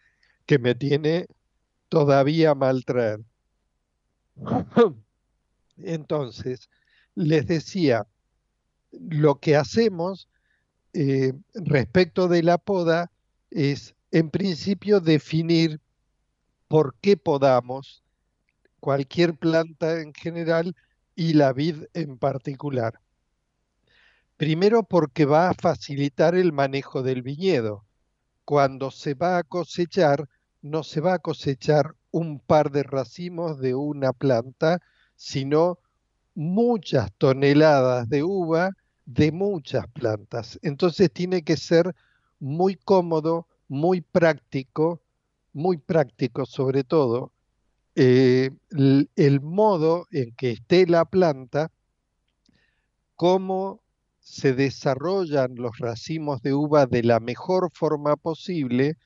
que 0.45 0.59
me 0.59 0.75
tiene 0.75 1.27
todavía 1.89 2.55
mal 2.55 2.85
traer. 2.85 3.21
Entonces, 5.77 6.69
les 7.15 7.47
decía, 7.47 8.07
lo 8.91 9.39
que 9.39 9.55
hacemos 9.55 10.27
eh, 10.93 11.33
respecto 11.53 12.27
de 12.27 12.43
la 12.43 12.57
poda 12.57 13.11
es, 13.51 13.95
en 14.11 14.29
principio, 14.29 14.99
definir 14.99 15.79
por 16.67 16.95
qué 17.01 17.17
podamos 17.17 18.03
cualquier 18.79 19.35
planta 19.35 20.01
en 20.01 20.13
general 20.13 20.75
y 21.15 21.33
la 21.33 21.53
vid 21.53 21.83
en 21.93 22.17
particular. 22.17 22.99
Primero 24.37 24.83
porque 24.83 25.25
va 25.25 25.49
a 25.49 25.53
facilitar 25.55 26.35
el 26.35 26.53
manejo 26.53 27.01
del 27.01 27.23
viñedo. 27.23 27.85
Cuando 28.45 28.91
se 28.91 29.15
va 29.15 29.39
a 29.39 29.43
cosechar, 29.43 30.29
no 30.69 30.83
se 30.83 31.01
va 31.01 31.15
a 31.15 31.19
cosechar 31.19 31.95
un 32.11 32.39
par 32.39 32.71
de 32.71 32.83
racimos 32.83 33.59
de 33.59 33.75
una 33.75 34.13
planta, 34.13 34.81
sino 35.15 35.79
muchas 36.35 37.11
toneladas 37.17 38.09
de 38.09 38.23
uva 38.23 38.71
de 39.05 39.31
muchas 39.31 39.87
plantas. 39.87 40.59
Entonces 40.61 41.11
tiene 41.11 41.43
que 41.43 41.57
ser 41.57 41.95
muy 42.39 42.75
cómodo, 42.75 43.47
muy 43.67 44.01
práctico, 44.01 45.01
muy 45.53 45.77
práctico 45.77 46.45
sobre 46.45 46.83
todo, 46.83 47.31
eh, 47.95 48.51
el, 49.15 49.41
modo 49.41 50.05
en 50.11 50.35
que 50.35 50.51
esté 50.51 50.85
la 50.85 51.05
planta, 51.05 51.71
cómo 53.15 53.81
se 54.19 54.53
desarrollan 54.53 55.55
los 55.55 55.79
racimos 55.79 56.41
de 56.43 56.53
uva 56.53 56.85
de 56.85 57.01
la 57.01 57.19
mejor 57.19 57.71
forma 57.71 58.15
posible 58.15 58.97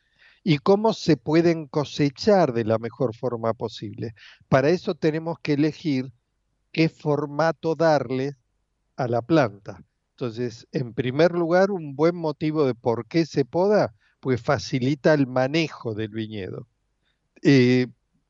y 0.44 0.58
cómo 0.58 0.94
se 0.94 1.18
pueden 1.18 1.68
cosechar 1.68 2.54
de 2.54 2.66
la 2.66 2.80
mejor 2.80 3.16
forma 3.16 3.54
posible. 3.54 4.14
Para 4.50 4.70
eso 4.70 4.96
tenemos 4.96 5.38
que 5.40 5.54
elegir 5.54 6.12
qué 6.72 6.90
formato 6.90 7.76
darle 7.76 8.36
a 8.96 9.08
la 9.08 9.22
planta. 9.22 9.84
Entonces, 10.12 10.68
en 10.72 10.94
primer 10.94 11.32
lugar, 11.32 11.72
un 11.72 11.96
buen 11.96 12.16
motivo 12.16 12.66
de 12.66 12.76
por 12.76 13.08
qué 13.08 13.26
se 13.26 13.46
poda, 13.46 13.94
pues 14.20 14.42
facilita 14.42 15.14
el 15.14 15.28
manejo 15.28 15.94
del 15.96 16.10
viñedo. 16.10 16.68
Eh, 17.44 17.88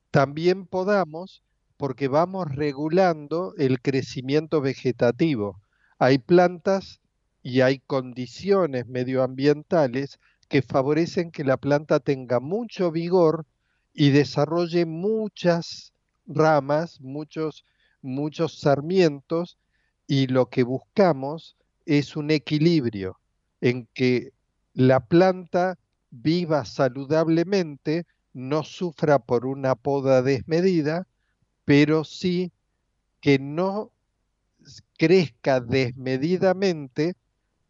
también 0.09 0.65
podamos 0.65 1.43
porque 1.77 2.07
vamos 2.07 2.53
regulando 2.53 3.53
el 3.57 3.81
crecimiento 3.81 4.61
vegetativo. 4.61 5.61
Hay 5.99 6.19
plantas 6.19 7.01
y 7.43 7.61
hay 7.61 7.79
condiciones 7.79 8.87
medioambientales 8.87 10.19
que 10.51 10.61
favorecen 10.61 11.31
que 11.31 11.45
la 11.45 11.55
planta 11.55 12.01
tenga 12.01 12.41
mucho 12.41 12.91
vigor 12.91 13.45
y 13.93 14.09
desarrolle 14.09 14.85
muchas 14.85 15.93
ramas, 16.27 16.99
muchos, 16.99 17.63
muchos 18.01 18.59
sarmientos, 18.59 19.57
y 20.07 20.27
lo 20.27 20.49
que 20.49 20.63
buscamos 20.63 21.55
es 21.85 22.17
un 22.17 22.31
equilibrio 22.31 23.17
en 23.61 23.87
que 23.93 24.33
la 24.73 24.99
planta 24.99 25.79
viva 26.09 26.65
saludablemente, 26.65 28.05
no 28.33 28.63
sufra 28.63 29.19
por 29.19 29.45
una 29.45 29.75
poda 29.75 30.21
desmedida, 30.21 31.07
pero 31.63 32.03
sí 32.03 32.51
que 33.21 33.39
no 33.39 33.89
crezca 34.97 35.61
desmedidamente 35.61 37.15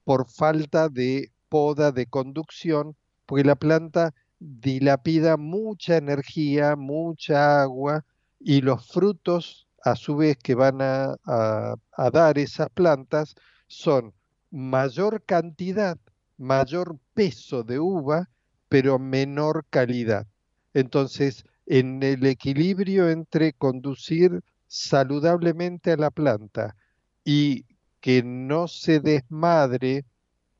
por 0.03 0.27
falta 0.27 0.89
de 0.89 1.31
poda 1.51 1.91
de 1.91 2.05
conducción, 2.05 2.95
porque 3.25 3.43
la 3.43 3.57
planta 3.57 4.13
dilapida 4.39 5.35
mucha 5.35 5.97
energía, 5.97 6.77
mucha 6.77 7.61
agua 7.61 8.05
y 8.39 8.61
los 8.61 8.87
frutos 8.87 9.67
a 9.83 9.97
su 9.97 10.15
vez 10.15 10.37
que 10.37 10.55
van 10.55 10.81
a, 10.81 11.17
a 11.25 12.11
dar 12.11 12.37
esas 12.37 12.69
plantas 12.69 13.35
son 13.67 14.13
mayor 14.49 15.23
cantidad, 15.25 15.97
mayor 16.37 16.97
peso 17.13 17.63
de 17.63 17.79
uva, 17.79 18.29
pero 18.69 18.97
menor 18.97 19.65
calidad. 19.69 20.27
Entonces, 20.73 21.43
en 21.65 22.01
el 22.01 22.25
equilibrio 22.25 23.09
entre 23.09 23.51
conducir 23.51 24.41
saludablemente 24.67 25.91
a 25.91 25.97
la 25.97 26.11
planta 26.11 26.77
y 27.25 27.65
que 27.99 28.23
no 28.23 28.69
se 28.69 29.01
desmadre 29.01 30.05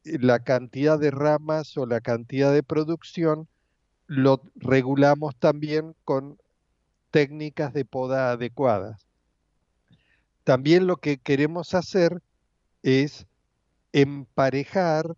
la 0.04 0.40
cantidad 0.40 1.00
de 1.00 1.12
ramas 1.12 1.78
o 1.78 1.86
la 1.86 2.02
cantidad 2.02 2.54
de 2.54 2.64
producción, 2.64 3.48
lo 4.08 4.42
regulamos 4.56 5.36
también 5.38 5.96
con 6.04 6.38
técnicas 7.12 7.74
de 7.74 7.86
poda 7.86 8.32
adecuadas. 8.32 9.06
También 10.44 10.88
lo 10.88 10.98
que 10.98 11.18
queremos 11.18 11.74
hacer 11.74 12.22
es 12.84 13.28
emparejar 13.94 15.16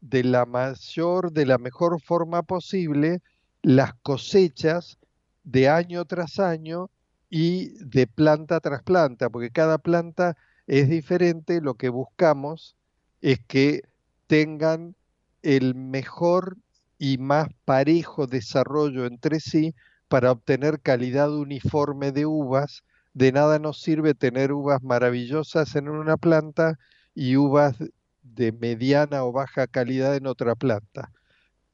de 0.00 0.24
la 0.24 0.44
mayor, 0.44 1.32
de 1.32 1.46
la 1.46 1.58
mejor 1.58 2.00
forma 2.00 2.42
posible 2.42 3.22
las 3.62 3.94
cosechas 4.02 4.98
de 5.44 5.68
año 5.68 6.04
tras 6.04 6.38
año 6.38 6.90
y 7.30 7.70
de 7.84 8.06
planta 8.06 8.60
tras 8.60 8.82
planta, 8.82 9.30
porque 9.30 9.50
cada 9.50 9.78
planta 9.78 10.36
es 10.66 10.88
diferente, 10.88 11.60
lo 11.60 11.74
que 11.74 11.88
buscamos 11.88 12.76
es 13.20 13.40
que 13.46 13.82
tengan 14.26 14.94
el 15.42 15.74
mejor 15.74 16.56
y 16.98 17.18
más 17.18 17.48
parejo 17.64 18.26
desarrollo 18.26 19.06
entre 19.06 19.40
sí 19.40 19.74
para 20.08 20.32
obtener 20.32 20.80
calidad 20.80 21.32
uniforme 21.32 22.12
de 22.12 22.26
uvas. 22.26 22.84
De 23.14 23.32
nada 23.32 23.58
nos 23.58 23.80
sirve 23.80 24.14
tener 24.14 24.52
uvas 24.52 24.82
maravillosas 24.82 25.74
en 25.76 25.88
una 25.88 26.16
planta 26.16 26.78
y 27.14 27.36
uvas 27.36 27.76
de 28.22 28.52
mediana 28.52 29.24
o 29.24 29.32
baja 29.32 29.66
calidad 29.66 30.16
en 30.16 30.26
otra 30.26 30.54
planta. 30.54 31.12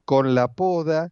Con 0.05 0.35
la 0.35 0.49
poda 0.53 1.11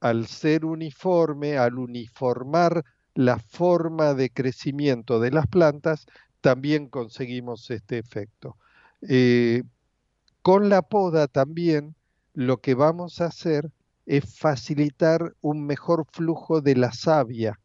al 0.00 0.26
ser 0.26 0.64
uniforme, 0.64 1.58
al 1.58 1.78
uniformar 1.78 2.84
la 3.14 3.38
forma 3.38 4.14
de 4.14 4.30
crecimiento 4.30 5.20
de 5.20 5.30
las 5.30 5.46
plantas, 5.46 6.06
también 6.40 6.88
conseguimos 6.88 7.70
este 7.70 7.98
efecto. 7.98 8.56
Eh, 9.08 9.62
con 10.42 10.68
la 10.68 10.82
poda 10.82 11.28
también 11.28 11.94
lo 12.34 12.60
que 12.60 12.74
vamos 12.74 13.20
a 13.20 13.26
hacer 13.26 13.70
es 14.06 14.36
facilitar 14.36 15.34
un 15.40 15.64
mejor 15.64 16.06
flujo 16.10 16.60
de 16.60 16.76
la 16.76 16.92
savia. 16.92 17.60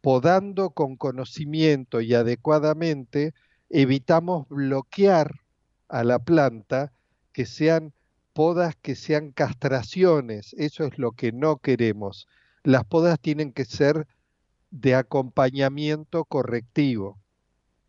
Podando 0.00 0.70
con 0.70 0.96
conocimiento 0.96 2.00
y 2.00 2.14
adecuadamente, 2.14 3.34
evitamos 3.68 4.48
bloquear 4.48 5.40
a 5.88 6.02
la 6.02 6.18
planta 6.18 6.92
que 7.32 7.46
sean 7.46 7.92
podas 8.32 8.76
que 8.76 8.94
sean 8.94 9.32
castraciones. 9.32 10.54
Eso 10.58 10.84
es 10.84 10.98
lo 10.98 11.12
que 11.12 11.32
no 11.32 11.58
queremos. 11.58 12.26
Las 12.62 12.84
podas 12.84 13.18
tienen 13.20 13.52
que 13.52 13.64
ser 13.64 14.06
de 14.70 14.94
acompañamiento 14.94 16.24
correctivo. 16.24 17.18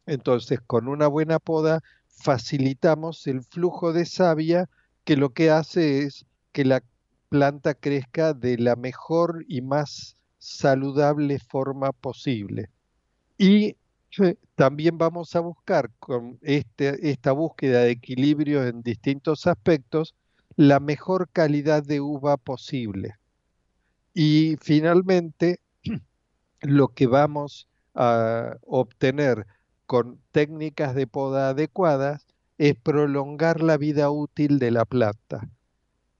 Entonces, 0.05 0.59
con 0.65 0.87
una 0.87 1.07
buena 1.07 1.37
poda 1.37 1.83
facilitamos 2.09 3.27
el 3.27 3.43
flujo 3.43 3.93
de 3.93 4.05
savia 4.05 4.69
que 5.03 5.15
lo 5.17 5.33
que 5.33 5.49
hace 5.51 6.03
es 6.03 6.25
que 6.51 6.65
la 6.65 6.83
planta 7.29 7.73
crezca 7.73 8.33
de 8.33 8.57
la 8.57 8.75
mejor 8.75 9.45
y 9.47 9.61
más 9.61 10.17
saludable 10.37 11.39
forma 11.39 11.91
posible. 11.91 12.69
Y 13.37 13.77
también 14.55 14.97
vamos 14.97 15.35
a 15.35 15.39
buscar 15.39 15.91
con 15.99 16.39
este, 16.41 17.09
esta 17.11 17.31
búsqueda 17.31 17.81
de 17.81 17.91
equilibrio 17.91 18.65
en 18.65 18.81
distintos 18.81 19.47
aspectos 19.47 20.15
la 20.55 20.79
mejor 20.79 21.29
calidad 21.29 21.83
de 21.83 22.01
uva 22.01 22.37
posible. 22.37 23.15
Y 24.13 24.57
finalmente, 24.61 25.59
lo 26.61 26.89
que 26.89 27.07
vamos 27.07 27.67
a 27.93 28.57
obtener 28.65 29.45
con 29.89 30.21
técnicas 30.31 30.93
de 30.93 31.07
poda 31.07 31.49
adecuadas 31.49 32.27
es 32.59 32.75
prolongar 32.75 33.59
la 33.59 33.75
vida 33.75 34.11
útil 34.11 34.59
de 34.59 34.69
la 34.69 34.85
planta, 34.85 35.49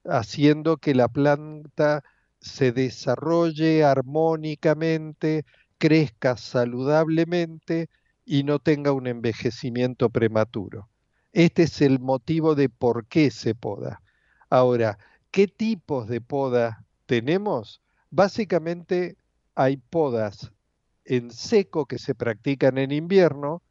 haciendo 0.04 0.78
que 0.78 0.92
la 0.92 1.06
planta 1.06 2.02
se 2.40 2.72
desarrolle 2.72 3.84
armónicamente, 3.84 5.44
crezca 5.78 6.36
saludablemente 6.36 7.88
y 8.24 8.42
no 8.42 8.58
tenga 8.58 8.90
un 8.90 9.06
envejecimiento 9.06 10.10
prematuro. 10.10 10.88
Este 11.32 11.62
es 11.62 11.80
el 11.80 12.00
motivo 12.00 12.56
de 12.56 12.70
por 12.70 13.06
qué 13.06 13.30
se 13.30 13.54
poda. 13.54 14.02
Ahora, 14.48 14.98
¿qué 15.30 15.46
tipos 15.46 16.08
de 16.08 16.20
poda 16.20 16.84
tenemos? 17.06 17.80
Básicamente 18.10 19.16
hay 19.54 19.76
podas 19.76 20.50
en 21.04 21.30
seco 21.30 21.86
que 21.86 21.98
se 21.98 22.14
practican 22.14 22.78
en 22.78 22.92
invierno, 22.92 23.62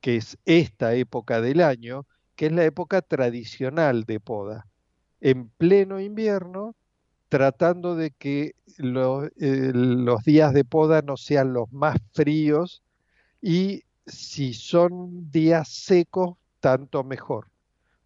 que 0.00 0.16
es 0.16 0.38
esta 0.44 0.94
época 0.94 1.40
del 1.40 1.60
año, 1.60 2.06
que 2.36 2.46
es 2.46 2.52
la 2.52 2.64
época 2.64 3.02
tradicional 3.02 4.04
de 4.04 4.20
poda. 4.20 4.66
En 5.20 5.48
pleno 5.48 6.00
invierno, 6.00 6.74
tratando 7.28 7.96
de 7.96 8.10
que 8.12 8.54
eh, 8.78 9.72
los 9.74 10.24
días 10.24 10.52
de 10.54 10.64
poda 10.64 11.02
no 11.02 11.16
sean 11.16 11.52
los 11.52 11.72
más 11.72 11.98
fríos 12.12 12.82
y 13.40 13.82
si 14.06 14.54
son 14.54 15.30
días 15.30 15.68
secos, 15.68 16.36
tanto 16.60 17.04
mejor, 17.04 17.48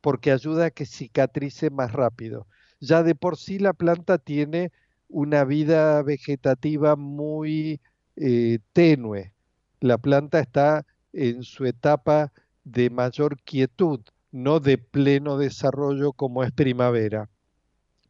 porque 0.01 0.33
ayuda 0.33 0.67
a 0.67 0.71
que 0.71 0.87
cicatrice 0.87 1.71
más 1.71 1.93
rápido. 1.93 2.47
Ya 2.81 3.03
de 3.03 3.15
por 3.15 3.37
sí 3.37 3.59
la 3.59 3.73
planta 3.73 4.19
tiene 4.19 4.73
una 5.09 5.45
vida 5.45 6.03
vegetativa 6.03 6.97
muy 6.97 7.81
eh, 8.21 8.59
tenue. 8.73 9.33
La 9.81 9.99
planta 9.99 10.41
está 10.41 10.85
en 11.13 11.45
su 11.45 11.67
etapa 11.67 12.33
de 12.65 12.91
mayor 12.91 13.41
quietud, 13.43 14.01
no 14.33 14.61
de 14.61 14.77
pleno 14.79 15.39
desarrollo 15.39 16.13
como 16.13 16.43
es 16.43 16.51
primavera. 16.53 17.31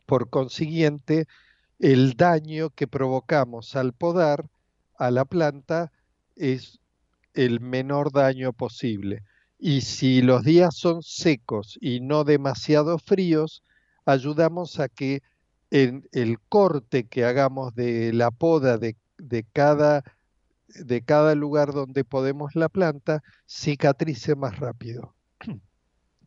Por 0.07 0.31
consiguiente, 0.31 1.27
el 1.79 2.15
daño 2.15 2.71
que 2.71 2.89
provocamos 2.89 3.77
al 3.77 3.93
podar 3.93 4.47
a 4.97 5.11
la 5.11 5.25
planta 5.27 5.93
es 6.37 6.81
el 7.35 7.61
menor 7.61 8.11
daño 8.11 8.53
posible. 8.53 9.25
Y 9.59 9.83
si 9.83 10.23
los 10.23 10.43
días 10.43 10.77
son 10.77 11.03
secos 11.03 11.77
y 11.81 12.01
no 12.01 12.25
demasiado 12.25 12.99
fríos, 12.99 13.63
ayudamos 14.07 14.81
a 14.81 14.89
que 14.89 15.23
en 15.71 16.09
el 16.13 16.41
corte 16.41 17.07
que 17.07 17.25
hagamos 17.25 17.75
de 17.75 18.13
la 18.15 18.31
poda 18.31 18.79
de 18.79 18.97
de 19.19 19.45
cada, 19.45 20.05
de 20.69 21.03
cada 21.03 21.35
lugar 21.35 21.73
donde 21.73 22.05
podemos 22.05 22.55
la 22.55 22.69
planta 22.69 23.23
cicatrice 23.47 24.35
más 24.35 24.59
rápido. 24.59 25.15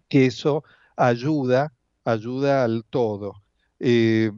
Que 0.09 0.25
eso 0.25 0.65
ayuda, 0.97 1.73
ayuda 2.03 2.65
al 2.65 2.83
todo. 2.89 3.43
Eh, 3.79 4.31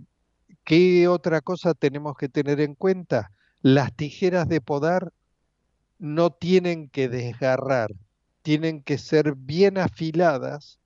¿Qué 0.63 1.07
otra 1.07 1.41
cosa 1.41 1.73
tenemos 1.73 2.15
que 2.15 2.29
tener 2.29 2.61
en 2.61 2.75
cuenta? 2.75 3.31
Las 3.61 3.93
tijeras 3.95 4.47
de 4.47 4.61
podar 4.61 5.11
no 5.97 6.31
tienen 6.31 6.89
que 6.89 7.09
desgarrar, 7.09 7.89
tienen 8.43 8.83
que 8.83 8.97
ser 8.97 9.35
bien 9.35 9.77
afiladas, 9.77 10.79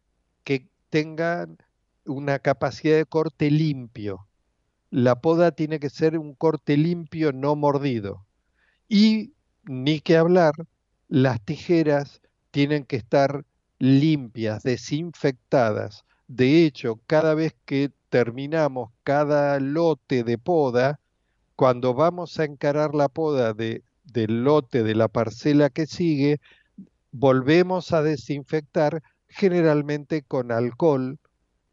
que 0.43 0.69
tengan 0.89 1.57
una 2.05 2.39
capacidad 2.39 2.95
de 2.95 3.05
corte 3.05 3.51
limpio 3.51 4.26
la 4.89 5.19
poda 5.21 5.51
tiene 5.51 5.79
que 5.79 5.89
ser 5.89 6.17
un 6.17 6.33
corte 6.33 6.77
limpio, 6.77 7.33
no 7.33 7.55
mordido. 7.55 8.25
Y 8.87 9.33
ni 9.65 9.99
que 9.99 10.17
hablar, 10.17 10.53
las 11.07 11.41
tijeras 11.43 12.21
tienen 12.51 12.85
que 12.85 12.95
estar 12.95 13.45
limpias, 13.79 14.63
desinfectadas. 14.63 16.05
De 16.27 16.65
hecho, 16.65 16.99
cada 17.07 17.33
vez 17.33 17.55
que 17.65 17.91
terminamos 18.09 18.91
cada 19.03 19.59
lote 19.59 20.23
de 20.23 20.37
poda, 20.37 20.99
cuando 21.55 21.93
vamos 21.93 22.39
a 22.39 22.45
encarar 22.45 22.95
la 22.95 23.09
poda 23.09 23.53
de, 23.53 23.83
del 24.05 24.43
lote 24.43 24.83
de 24.83 24.95
la 24.95 25.07
parcela 25.07 25.69
que 25.69 25.85
sigue, 25.85 26.39
volvemos 27.11 27.91
a 27.93 28.01
desinfectar 28.01 29.01
generalmente 29.27 30.23
con 30.23 30.51
alcohol 30.51 31.19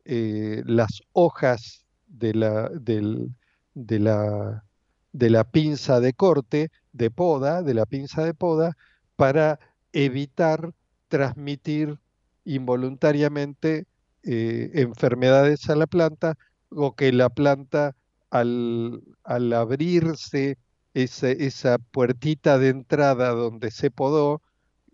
eh, 0.04 0.62
las 0.66 1.02
hojas 1.12 1.83
de 2.18 2.34
la, 2.34 2.68
de, 2.68 3.98
la, 3.98 4.64
de 5.12 5.30
la 5.30 5.44
pinza 5.44 6.00
de 6.00 6.12
corte, 6.12 6.70
de 6.92 7.10
poda, 7.10 7.62
de 7.62 7.74
la 7.74 7.86
pinza 7.86 8.24
de 8.24 8.34
poda, 8.34 8.76
para 9.16 9.58
evitar 9.92 10.72
transmitir 11.08 11.98
involuntariamente 12.44 13.86
eh, 14.22 14.70
enfermedades 14.74 15.68
a 15.70 15.76
la 15.76 15.86
planta 15.86 16.36
o 16.70 16.94
que 16.94 17.12
la 17.12 17.30
planta 17.30 17.94
al, 18.30 19.02
al 19.24 19.52
abrirse 19.52 20.58
esa, 20.94 21.30
esa, 21.30 21.78
puertita 21.78 22.58
de 22.58 22.68
entrada 22.68 23.30
donde 23.30 23.70
se 23.70 23.90
podó 23.90 24.42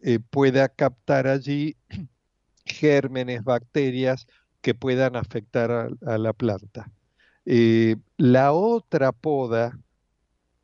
eh, 0.02 0.18
pueda 0.18 0.68
captar 0.68 1.26
allí 1.26 1.76
gérmenes, 2.64 3.44
bacterias 3.44 4.26
que 4.62 4.74
puedan 4.74 5.16
afectar 5.16 5.70
a 5.70 6.18
la 6.18 6.32
planta. 6.32 6.90
Eh, 7.46 7.96
la 8.16 8.52
otra 8.52 9.12
poda, 9.12 9.78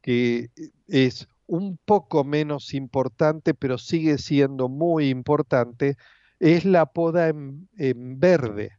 que 0.03 0.51
es 0.89 1.29
un 1.47 1.79
poco 1.85 2.25
menos 2.25 2.75
importante, 2.75 3.55
pero 3.55 3.79
sigue 3.79 4.19
siendo 4.19 4.69
muy 4.69 5.09
importante, 5.09 5.97
es 6.41 6.65
la 6.65 6.87
poda 6.87 7.29
en, 7.29 7.69
verde 8.21 8.73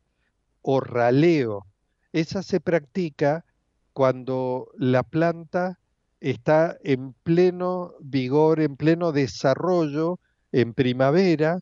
o 0.62 0.80
raleo. 0.80 1.66
Esa 2.14 2.44
se 2.44 2.60
practica 2.60 3.46
cuando 3.94 4.70
la 4.78 5.04
planta 5.04 5.80
está 6.20 6.78
en 6.84 7.14
pleno 7.24 7.94
vigor, 8.00 8.60
en 8.60 8.76
pleno 8.76 9.12
desarrollo 9.12 10.20
en 10.52 10.74
primavera, 10.74 11.60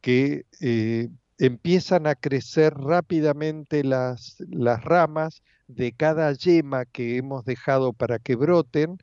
que 0.00 0.46
eh, 0.60 1.08
empiezan 1.38 2.06
a 2.06 2.14
crecer 2.14 2.74
rápidamente 2.74 3.84
las, 3.84 4.36
las 4.48 4.82
ramas, 4.84 5.42
de 5.68 5.92
cada 5.92 6.32
yema 6.32 6.86
que 6.86 7.16
hemos 7.18 7.44
dejado 7.44 7.92
para 7.92 8.18
que 8.18 8.34
broten 8.36 8.98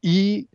y 0.00 0.48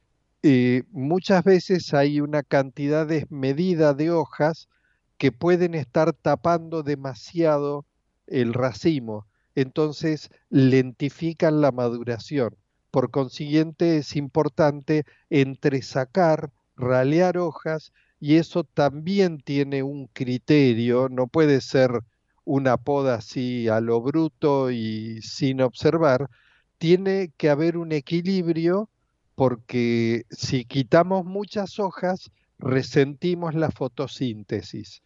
eh, 0.44 0.84
muchas 0.92 1.44
veces 1.44 1.94
hay 1.94 2.22
una 2.22 2.44
cantidad 2.44 3.08
desmedida 3.08 3.94
de 3.94 4.12
hojas 4.12 4.70
que 5.18 5.32
pueden 5.32 5.74
estar 5.74 6.14
tapando 6.14 6.84
demasiado 6.84 7.86
el 8.28 8.54
racimo, 8.54 9.26
entonces 9.56 10.30
lentifican 10.50 11.62
la 11.62 11.72
maduración. 11.72 12.56
Por 12.92 13.10
consiguiente 13.10 13.98
es 13.98 14.16
importante 14.16 15.06
entresacar, 15.30 16.52
ralear 16.76 17.38
hojas 17.38 17.92
y 18.20 18.36
eso 18.36 18.64
también 18.64 19.40
tiene 19.40 19.84
un 19.84 20.08
criterio, 20.08 21.10
no 21.10 21.28
puede 21.28 21.62
ser 21.62 22.02
una 22.48 22.78
poda 22.78 23.16
así 23.16 23.68
a 23.68 23.82
lo 23.82 24.02
bruto 24.02 24.72
y 24.72 25.22
sin 25.22 25.62
observar, 25.62 26.30
tiene 26.78 27.34
que 27.36 27.50
haber 27.50 27.78
un 27.78 27.92
equilibrio 27.92 28.90
porque 29.36 30.26
si 30.30 30.64
quitamos 30.64 31.26
muchas 31.26 31.78
hojas, 31.78 32.32
resentimos 32.58 33.54
la 33.54 33.70
fotosíntesis. 33.70 35.04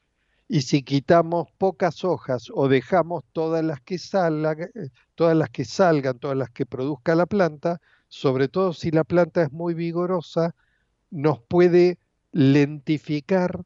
Y 0.47 0.61
si 0.61 0.83
quitamos 0.83 1.47
pocas 1.57 2.03
hojas 2.03 2.47
o 2.53 2.67
dejamos 2.67 3.23
todas 3.33 3.65
las 3.65 3.81
que 3.81 3.97
salgan, 3.97 4.69
eh, 4.75 4.89
todas 5.15 5.35
las 5.35 5.49
que 5.49 5.65
salgan, 5.65 6.19
todas 6.19 6.37
las 6.37 6.51
que 6.51 6.67
produzca 6.67 7.15
la 7.15 7.25
planta, 7.25 7.81
sobre 8.07 8.49
todo 8.49 8.73
si 8.73 8.91
la 8.91 9.03
planta 9.03 9.41
es 9.41 9.51
muy 9.51 9.73
vigorosa, 9.73 10.53
nos 11.09 11.39
puede 11.39 11.97
lentificar 12.31 13.63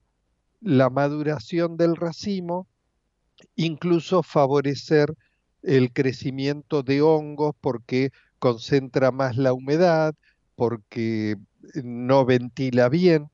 la 0.61 0.89
maduración 0.89 1.75
del 1.75 1.97
racimo, 1.97 2.67
incluso 3.55 4.23
favorecer 4.23 5.13
el 5.63 5.91
crecimiento 5.93 6.83
de 6.83 7.01
hongos 7.01 7.55
porque 7.61 8.11
concentra 8.39 9.11
más 9.11 9.37
la 9.37 9.53
humedad, 9.53 10.15
porque 10.55 11.37
no 11.83 12.25
ventila 12.25 12.89
bien. 12.89 13.29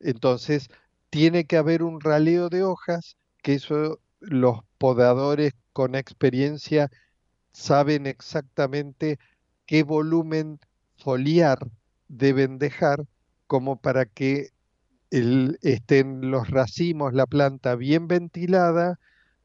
Entonces, 0.00 0.68
tiene 1.10 1.44
que 1.44 1.56
haber 1.56 1.82
un 1.82 2.00
raleo 2.00 2.48
de 2.48 2.62
hojas, 2.62 3.16
que 3.42 3.54
eso 3.54 4.00
los 4.20 4.60
podadores 4.78 5.52
con 5.72 5.94
experiencia 5.94 6.90
saben 7.52 8.06
exactamente 8.06 9.18
qué 9.66 9.82
volumen 9.82 10.60
foliar 10.96 11.58
deben 12.08 12.58
dejar 12.58 13.04
como 13.46 13.80
para 13.80 14.06
que 14.06 14.50
estén 15.10 16.30
los 16.30 16.48
racimos, 16.48 17.12
la 17.12 17.26
planta 17.26 17.74
bien 17.74 18.08
ventilada, 18.08 18.98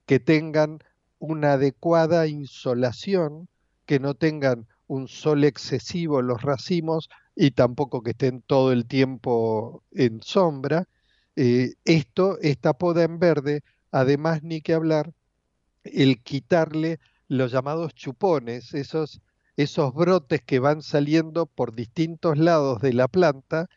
que 0.07 0.19
tengan 0.19 0.79
una 1.19 1.53
adecuada 1.53 2.25
insolación, 2.27 3.49
que 3.85 3.99
no 3.99 4.15
tengan 4.15 4.67
un 4.87 5.07
sol 5.07 5.43
excesivo 5.43 6.21
los 6.21 6.41
racimos 6.41 7.09
y 7.35 7.51
tampoco 7.51 8.01
que 8.01 8.11
estén 8.11 8.41
todo 8.41 8.71
el 8.71 8.87
tiempo 8.87 9.83
en 9.91 10.21
sombra. 10.23 10.87
Eh, 11.35 11.73
esto, 11.85 12.39
esta 12.41 12.73
poda 12.73 13.03
en 13.03 13.19
verde, 13.19 13.63
además 13.91 14.43
ni 14.43 14.61
que 14.61 14.73
hablar, 14.73 15.13
el 15.83 16.23
quitarle 16.23 16.99
los 17.27 17.51
llamados 17.51 17.93
chupones, 17.93 18.73
esos, 18.73 19.21
esos 19.57 19.93
brotes 19.93 20.41
que 20.41 20.59
van 20.59 20.81
saliendo 20.81 21.45
por 21.45 21.75
distintos 21.75 22.37
lados 22.37 22.81
de 22.81 22.93
la 22.93 23.09
planta, 23.09 23.67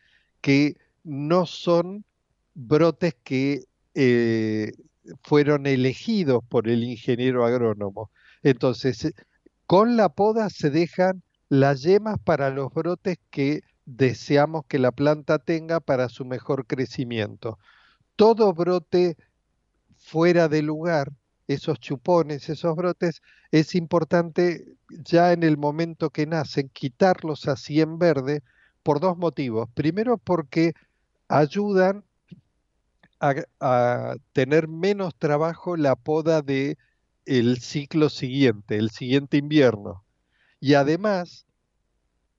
que 0.41 0.77
no 1.03 1.45
son 1.47 2.05
brotes 2.55 3.15
que 3.25 3.65
eh, 3.95 4.73
fueron 5.23 5.67
elegidos 5.67 6.43
por 6.49 6.69
el 6.69 6.85
ingeniero 6.85 7.45
agrónomo. 7.45 8.11
Entonces, 8.43 9.13
con 9.67 9.97
la 9.97 10.09
poda 10.09 10.51
se 10.51 10.71
dejan 10.71 11.23
las 11.49 11.83
yemas 11.83 12.17
para 12.23 12.51
los 12.51 12.73
brotes 12.73 13.19
que 13.31 13.63
deseamos 13.87 14.65
que 14.67 14.79
la 14.79 14.93
planta 14.93 15.39
tenga 15.39 15.81
para 15.81 16.09
su 16.09 16.25
mejor 16.25 16.67
crecimiento. 16.67 17.59
Todo 18.17 18.53
brote 18.53 19.17
fuera 19.97 20.49
de 20.49 20.63
lugar, 20.63 21.13
esos 21.49 21.81
chupones, 21.81 22.49
esos 22.49 22.77
brotes, 22.77 23.23
es 23.51 23.75
importante 23.75 24.77
ya 24.89 25.33
en 25.33 25.43
el 25.43 25.57
momento 25.57 26.11
que 26.11 26.27
nacen 26.27 26.69
quitarlos 26.69 27.49
así 27.49 27.81
en 27.81 27.99
verde 27.99 28.43
por 28.83 29.01
dos 29.01 29.17
motivos. 29.17 29.69
Primero 29.75 30.19
porque 30.19 30.73
ayudan 31.29 32.05
a, 33.21 33.35
a 33.61 34.17
tener 34.33 34.69
menos 34.69 35.15
trabajo 35.17 35.77
la 35.77 35.97
poda 35.97 36.43
de 36.43 36.79
el 37.27 37.59
ciclo 37.61 38.09
siguiente, 38.09 38.77
el 38.77 38.91
siguiente 38.91 39.37
invierno. 39.37 40.05
Y 40.61 40.75
además 40.75 41.47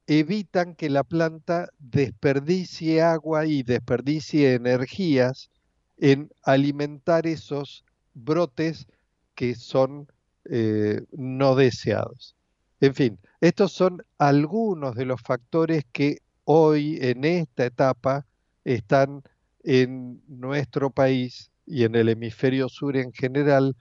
evitan 0.07 0.75
que 0.75 0.89
la 0.89 1.03
planta 1.03 1.69
desperdicie 1.79 3.01
agua 3.01 3.45
y 3.45 3.63
desperdicie 3.63 4.55
energías 4.55 5.49
en 5.97 6.29
alimentar 6.43 7.27
esos 7.27 7.85
brotes 8.13 8.87
que 9.35 9.55
son 9.55 10.07
eh, 10.49 11.01
no 11.11 11.55
deseados. 11.55 12.35
En 12.81 12.95
fin, 12.95 13.19
estos 13.39 13.71
son 13.71 14.03
algunos 14.17 14.95
de 14.95 15.05
los 15.05 15.21
factores 15.21 15.85
que 15.91 16.17
hoy 16.43 16.97
en 17.01 17.23
esta 17.23 17.65
etapa 17.65 18.25
están 18.65 19.23
en 19.63 20.21
nuestro 20.27 20.89
país 20.89 21.51
y 21.65 21.83
en 21.83 21.95
el 21.95 22.09
hemisferio 22.09 22.69
sur 22.69 22.97
en 22.97 23.13
general 23.13 23.75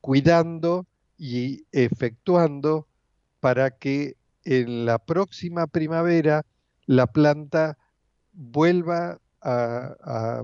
cuidando 0.00 0.86
y 1.16 1.64
efectuando 1.72 2.86
para 3.40 3.70
que 3.70 4.16
en 4.44 4.84
la 4.86 4.98
próxima 4.98 5.66
primavera 5.66 6.44
la 6.86 7.06
planta 7.06 7.78
vuelva 8.32 9.18
a, 9.40 10.42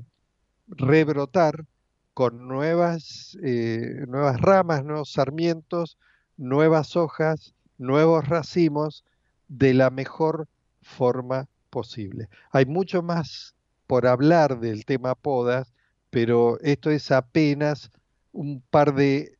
rebrotar 0.71 1.65
con 2.15 2.47
nuevas, 2.47 3.39
eh, 3.43 4.05
nuevas 4.07 4.41
ramas, 4.41 4.85
nuevos 4.85 5.13
sarmientos, 5.13 5.97
nuevas 6.37 6.95
hojas, 6.95 7.55
nuevos 7.79 8.29
racimos 8.29 9.05
de 9.49 9.73
la 9.73 9.91
mejor 9.91 10.47
forma 10.83 11.49
posible. 11.71 12.29
Hay 12.51 12.67
mucho 12.67 13.03
más 13.03 13.55
por 13.89 14.07
hablar 14.07 14.61
del 14.61 14.85
tema 14.85 15.17
podas, 15.17 15.73
pero 16.11 16.61
esto 16.61 16.91
es 16.91 17.11
apenas 17.11 17.91
un 18.33 18.63
par 18.71 18.95
de 18.95 19.39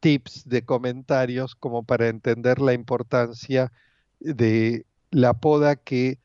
tips, 0.00 0.48
de 0.48 0.64
comentarios, 0.64 1.56
como 1.56 1.82
para 1.82 2.08
entender 2.08 2.60
la 2.60 2.74
importancia 2.74 3.72
de 4.20 4.86
la 5.10 5.34
poda 5.34 5.74
que 5.76 6.18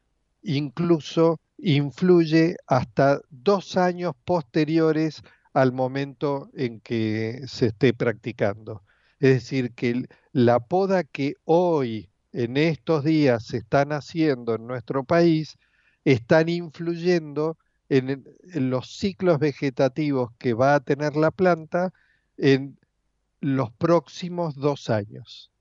incluso 0.43 1.39
influye 1.57 2.57
hasta 2.67 3.21
dos 3.29 3.77
años 3.77 4.13
posteriores 4.25 5.23
al 5.53 5.71
momento 5.71 6.49
en 6.53 6.81
que 6.81 7.41
se 7.47 7.67
esté 7.67 7.93
practicando. 7.93 8.83
Es 9.19 9.35
decir, 9.35 9.73
que 9.73 10.03
la 10.33 10.59
poda 10.59 11.05
que 11.05 11.35
hoy, 11.45 12.09
en 12.33 12.57
estos 12.57 13.05
días, 13.05 13.45
se 13.45 13.57
están 13.57 13.93
haciendo 13.93 14.55
en 14.55 14.67
nuestro 14.67 15.05
país, 15.05 15.57
están 16.05 16.49
influyendo 16.49 17.57
en, 17.89 18.23
los 18.53 18.97
ciclos 18.97 19.39
vegetativos 19.39 20.31
que 20.37 20.53
va 20.53 20.75
a 20.75 20.79
tener 20.79 21.15
la 21.15 21.31
planta 21.31 21.93
en 22.37 22.77
los 23.39 23.71
próximos 23.71 24.55
dos 24.55 24.89
años. 24.89 25.51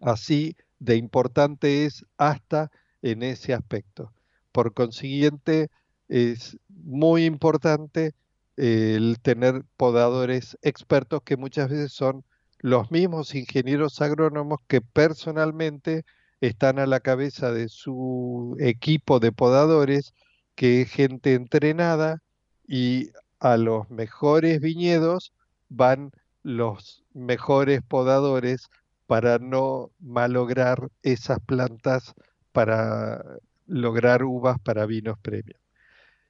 Así 0.00 0.56
de 0.78 0.96
importante 0.96 1.84
es 1.84 2.04
hasta 2.16 2.70
en 3.02 3.22
ese 3.22 3.54
aspecto. 3.54 4.12
Por 4.52 4.74
consiguiente, 4.74 5.70
es 6.08 6.58
muy 6.68 7.24
importante 7.24 8.14
eh, 8.56 8.94
el 8.96 9.18
tener 9.20 9.64
podadores 9.76 10.58
expertos 10.62 11.22
que 11.22 11.36
muchas 11.36 11.70
veces 11.70 11.92
son 11.92 12.24
los 12.58 12.90
mismos 12.90 13.34
ingenieros 13.34 14.00
agrónomos 14.00 14.60
que 14.66 14.80
personalmente 14.80 16.04
están 16.40 16.78
a 16.78 16.86
la 16.86 17.00
cabeza 17.00 17.52
de 17.52 17.68
su 17.68 18.56
equipo 18.60 19.20
de 19.20 19.32
podadores, 19.32 20.14
que 20.54 20.82
es 20.82 20.90
gente 20.90 21.34
entrenada 21.34 22.22
y 22.66 23.10
a 23.40 23.56
los 23.56 23.90
mejores 23.90 24.60
viñedos 24.60 25.32
van 25.68 26.12
los 26.42 27.04
mejores 27.14 27.82
podadores 27.82 28.68
para 29.06 29.38
no 29.38 29.90
malograr 29.98 30.90
esas 31.02 31.40
plantas 31.40 32.14
para 32.52 33.24
lograr 33.66 34.24
uvas 34.24 34.58
para 34.60 34.86
vinos 34.86 35.18
premium. 35.20 35.58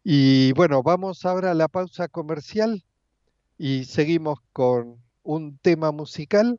Y 0.02 0.52
bueno, 0.52 0.82
vamos 0.82 1.24
ahora 1.26 1.50
a 1.50 1.54
la 1.54 1.68
pausa 1.68 2.08
comercial 2.08 2.84
y 3.58 3.84
seguimos 3.84 4.38
con 4.52 4.96
un 5.22 5.58
tema 5.58 5.92
musical 5.92 6.58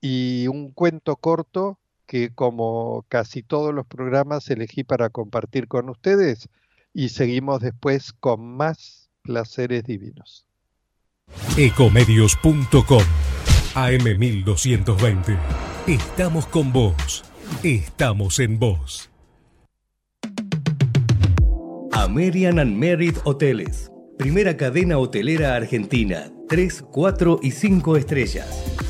y 0.00 0.46
un 0.48 0.72
cuento 0.72 1.16
corto 1.16 1.79
que 2.10 2.30
como 2.34 3.06
casi 3.08 3.44
todos 3.44 3.72
los 3.72 3.86
programas 3.86 4.50
elegí 4.50 4.82
para 4.82 5.10
compartir 5.10 5.68
con 5.68 5.88
ustedes 5.88 6.48
y 6.92 7.10
seguimos 7.10 7.60
después 7.60 8.12
con 8.12 8.40
más 8.56 9.08
placeres 9.22 9.84
divinos. 9.84 10.44
Ecomedios.com 11.56 13.04
AM1220. 13.74 15.38
Estamos 15.86 16.48
con 16.48 16.72
vos. 16.72 17.22
Estamos 17.62 18.40
en 18.40 18.58
vos. 18.58 19.08
American 21.92 22.58
and 22.58 22.76
Merit 22.76 23.18
Hoteles. 23.22 23.88
Primera 24.18 24.56
cadena 24.56 24.98
hotelera 24.98 25.54
argentina. 25.54 26.32
3, 26.48 26.82
4 26.90 27.38
y 27.40 27.52
5 27.52 27.96
estrellas. 27.96 28.89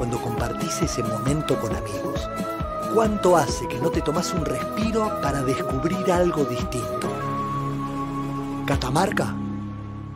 cuando 0.00 0.18
compartís 0.18 0.80
ese 0.80 1.02
momento 1.02 1.60
con 1.60 1.76
amigos. 1.76 2.26
¿Cuánto 2.94 3.36
hace 3.36 3.68
que 3.68 3.76
no 3.76 3.90
te 3.90 4.00
tomas 4.00 4.32
un 4.32 4.46
respiro 4.46 5.20
para 5.20 5.42
descubrir 5.42 6.10
algo 6.10 6.42
distinto? 6.46 7.06
Catamarca 8.64 9.36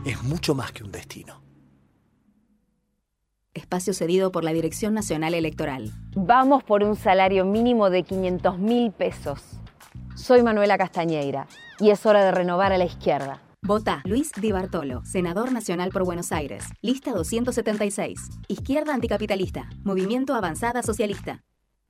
es 0.03 0.23
mucho 0.23 0.55
más 0.55 0.71
que 0.71 0.83
un 0.83 0.91
destino. 0.91 1.39
Espacio 3.53 3.93
cedido 3.93 4.31
por 4.31 4.43
la 4.43 4.53
Dirección 4.53 4.95
Nacional 4.95 5.35
Electoral. 5.35 5.91
Vamos 6.15 6.63
por 6.63 6.81
un 6.81 6.95
salario 6.95 7.45
mínimo 7.45 7.91
de 7.91 8.01
500 8.01 8.57
mil 8.57 8.91
pesos. 8.91 9.43
Soy 10.15 10.41
Manuela 10.41 10.79
Castañeira 10.79 11.45
y 11.79 11.91
es 11.91 12.07
hora 12.07 12.25
de 12.25 12.31
renovar 12.31 12.73
a 12.73 12.79
la 12.79 12.85
izquierda. 12.85 13.44
Vota 13.65 14.03
Luis 14.05 14.31
Di 14.39 14.51
Bartolo, 14.51 15.03
senador 15.05 15.51
nacional 15.51 15.89
por 15.89 16.05
Buenos 16.05 16.31
Aires. 16.31 16.65
Lista 16.83 17.13
276. 17.13 18.29
Izquierda 18.47 18.93
anticapitalista. 18.93 19.67
Movimiento 19.83 20.35
Avanzada 20.35 20.83
Socialista. 20.83 21.41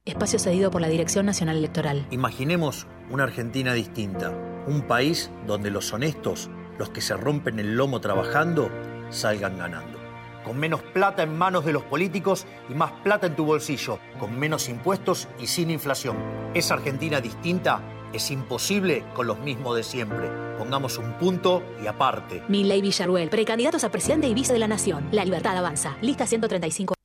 Espacio 0.05 0.39
cedido 0.39 0.71
por 0.71 0.79
la 0.79 0.87
Dirección 0.87 1.25
Nacional 1.25 1.57
Electoral. 1.57 2.07
Imaginemos 2.11 2.87
una 3.11 3.25
Argentina 3.25 3.73
distinta. 3.73 4.31
Un 4.67 4.83
país 4.83 5.29
donde 5.45 5.69
los 5.69 5.91
honestos, 5.91 6.49
los 6.79 6.91
que 6.91 7.01
se 7.01 7.17
rompen 7.17 7.59
el 7.59 7.75
lomo 7.75 7.99
trabajando, 7.99 8.71
salgan 9.09 9.57
ganando. 9.57 9.99
Con 10.45 10.57
menos 10.57 10.81
plata 10.81 11.23
en 11.23 11.37
manos 11.37 11.65
de 11.65 11.73
los 11.73 11.83
políticos 11.83 12.47
y 12.69 12.73
más 12.73 12.93
plata 13.03 13.27
en 13.27 13.35
tu 13.35 13.43
bolsillo. 13.43 13.99
Con 14.17 14.39
menos 14.39 14.69
impuestos 14.69 15.27
y 15.41 15.47
sin 15.47 15.69
inflación. 15.71 16.15
Esa 16.53 16.75
Argentina 16.75 17.19
distinta 17.19 17.81
es 18.15 18.31
imposible 18.31 19.03
con 19.13 19.27
los 19.27 19.39
mismos 19.39 19.75
de 19.75 19.83
siempre. 19.83 20.29
Pongamos 20.57 20.97
un 20.97 21.13
punto 21.13 21.63
y 21.83 21.87
aparte. 21.87 22.41
Milley 22.47 22.81
Villaruel, 22.81 23.29
precandidatos 23.29 23.83
a 23.83 23.91
presidente 23.91 24.27
y 24.27 24.33
vice 24.33 24.53
de 24.53 24.59
la 24.59 24.67
Nación. 24.67 25.07
La 25.11 25.25
libertad 25.25 25.57
avanza. 25.57 25.97
Lista 26.01 26.25
135. 26.25 26.95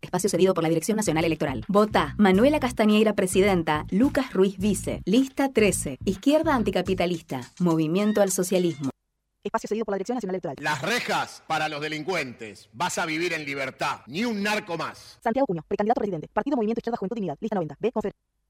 Espacio 0.00 0.30
cedido 0.30 0.54
por 0.54 0.62
la 0.62 0.68
Dirección 0.68 0.96
Nacional 0.96 1.24
Electoral. 1.24 1.64
Vota 1.68 2.14
Manuela 2.18 2.60
Castañeira, 2.60 3.14
presidenta. 3.14 3.84
Lucas 3.90 4.32
Ruiz, 4.32 4.56
vice. 4.58 5.02
Lista 5.04 5.52
13. 5.52 5.98
Izquierda 6.04 6.54
anticapitalista. 6.54 7.40
Movimiento 7.58 8.20
al 8.22 8.30
socialismo. 8.30 8.90
Espacio 9.44 9.68
cedido 9.68 9.84
por 9.84 9.92
la 9.92 9.98
Dirección 9.98 10.16
Nacional 10.16 10.34
Electoral. 10.34 10.56
Las 10.60 10.82
rejas 10.82 11.42
para 11.46 11.68
los 11.68 11.80
delincuentes. 11.80 12.68
Vas 12.72 12.98
a 12.98 13.06
vivir 13.06 13.32
en 13.32 13.44
libertad. 13.44 14.00
Ni 14.06 14.24
un 14.24 14.42
narco 14.42 14.76
más. 14.76 15.18
Santiago 15.22 15.46
Cuño, 15.46 15.62
precandidato 15.66 16.00
a 16.00 16.02
presidente. 16.02 16.28
Partido 16.32 16.56
Movimiento 16.56 16.80
Izquierda 16.80 16.96
Juventud 16.96 17.16
Dignidad. 17.16 17.36
Lista 17.40 17.54
90. 17.54 17.76
B. 17.78 17.92
Confer. 17.92 18.12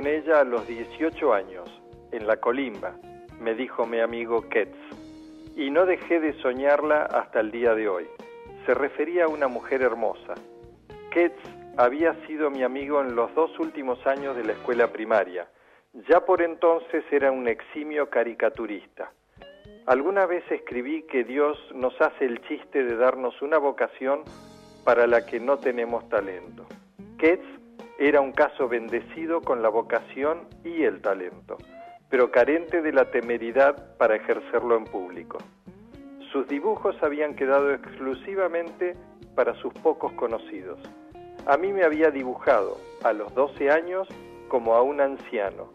Con 0.00 0.06
ella 0.06 0.40
a 0.40 0.44
los 0.44 0.66
18 0.66 1.34
años, 1.34 1.68
en 2.10 2.26
la 2.26 2.38
colimba, 2.38 2.94
me 3.38 3.52
dijo 3.54 3.84
mi 3.84 4.00
amigo 4.00 4.48
Ketz. 4.48 4.74
Y 5.56 5.68
no 5.68 5.84
dejé 5.84 6.20
de 6.20 6.32
soñarla 6.40 7.02
hasta 7.02 7.40
el 7.40 7.50
día 7.50 7.74
de 7.74 7.86
hoy. 7.86 8.06
Se 8.64 8.72
refería 8.72 9.24
a 9.24 9.28
una 9.28 9.46
mujer 9.46 9.82
hermosa. 9.82 10.36
Ketz 11.10 11.36
había 11.76 12.14
sido 12.26 12.48
mi 12.48 12.62
amigo 12.62 13.02
en 13.02 13.14
los 13.14 13.34
dos 13.34 13.58
últimos 13.58 14.06
años 14.06 14.34
de 14.36 14.44
la 14.44 14.52
escuela 14.52 14.90
primaria. 14.90 15.46
Ya 16.08 16.24
por 16.24 16.40
entonces 16.40 17.04
era 17.10 17.30
un 17.30 17.46
eximio 17.46 18.08
caricaturista. 18.08 19.12
Alguna 19.84 20.24
vez 20.24 20.50
escribí 20.50 21.02
que 21.02 21.24
Dios 21.24 21.58
nos 21.74 21.92
hace 22.00 22.24
el 22.24 22.40
chiste 22.48 22.84
de 22.84 22.96
darnos 22.96 23.42
una 23.42 23.58
vocación 23.58 24.22
para 24.82 25.06
la 25.06 25.26
que 25.26 25.40
no 25.40 25.58
tenemos 25.58 26.08
talento. 26.08 26.64
Ketz 27.18 27.59
era 28.02 28.22
un 28.22 28.32
caso 28.32 28.66
bendecido 28.66 29.42
con 29.42 29.60
la 29.60 29.68
vocación 29.68 30.48
y 30.64 30.84
el 30.84 31.02
talento, 31.02 31.58
pero 32.08 32.30
carente 32.30 32.80
de 32.80 32.94
la 32.94 33.10
temeridad 33.10 33.94
para 33.98 34.16
ejercerlo 34.16 34.78
en 34.78 34.84
público. 34.84 35.36
Sus 36.32 36.48
dibujos 36.48 36.96
habían 37.02 37.34
quedado 37.34 37.74
exclusivamente 37.74 38.94
para 39.34 39.52
sus 39.56 39.74
pocos 39.74 40.12
conocidos. 40.12 40.80
A 41.44 41.58
mí 41.58 41.74
me 41.74 41.84
había 41.84 42.10
dibujado 42.10 42.78
a 43.04 43.12
los 43.12 43.34
12 43.34 43.70
años 43.70 44.08
como 44.48 44.76
a 44.76 44.82
un 44.82 45.02
anciano. 45.02 45.70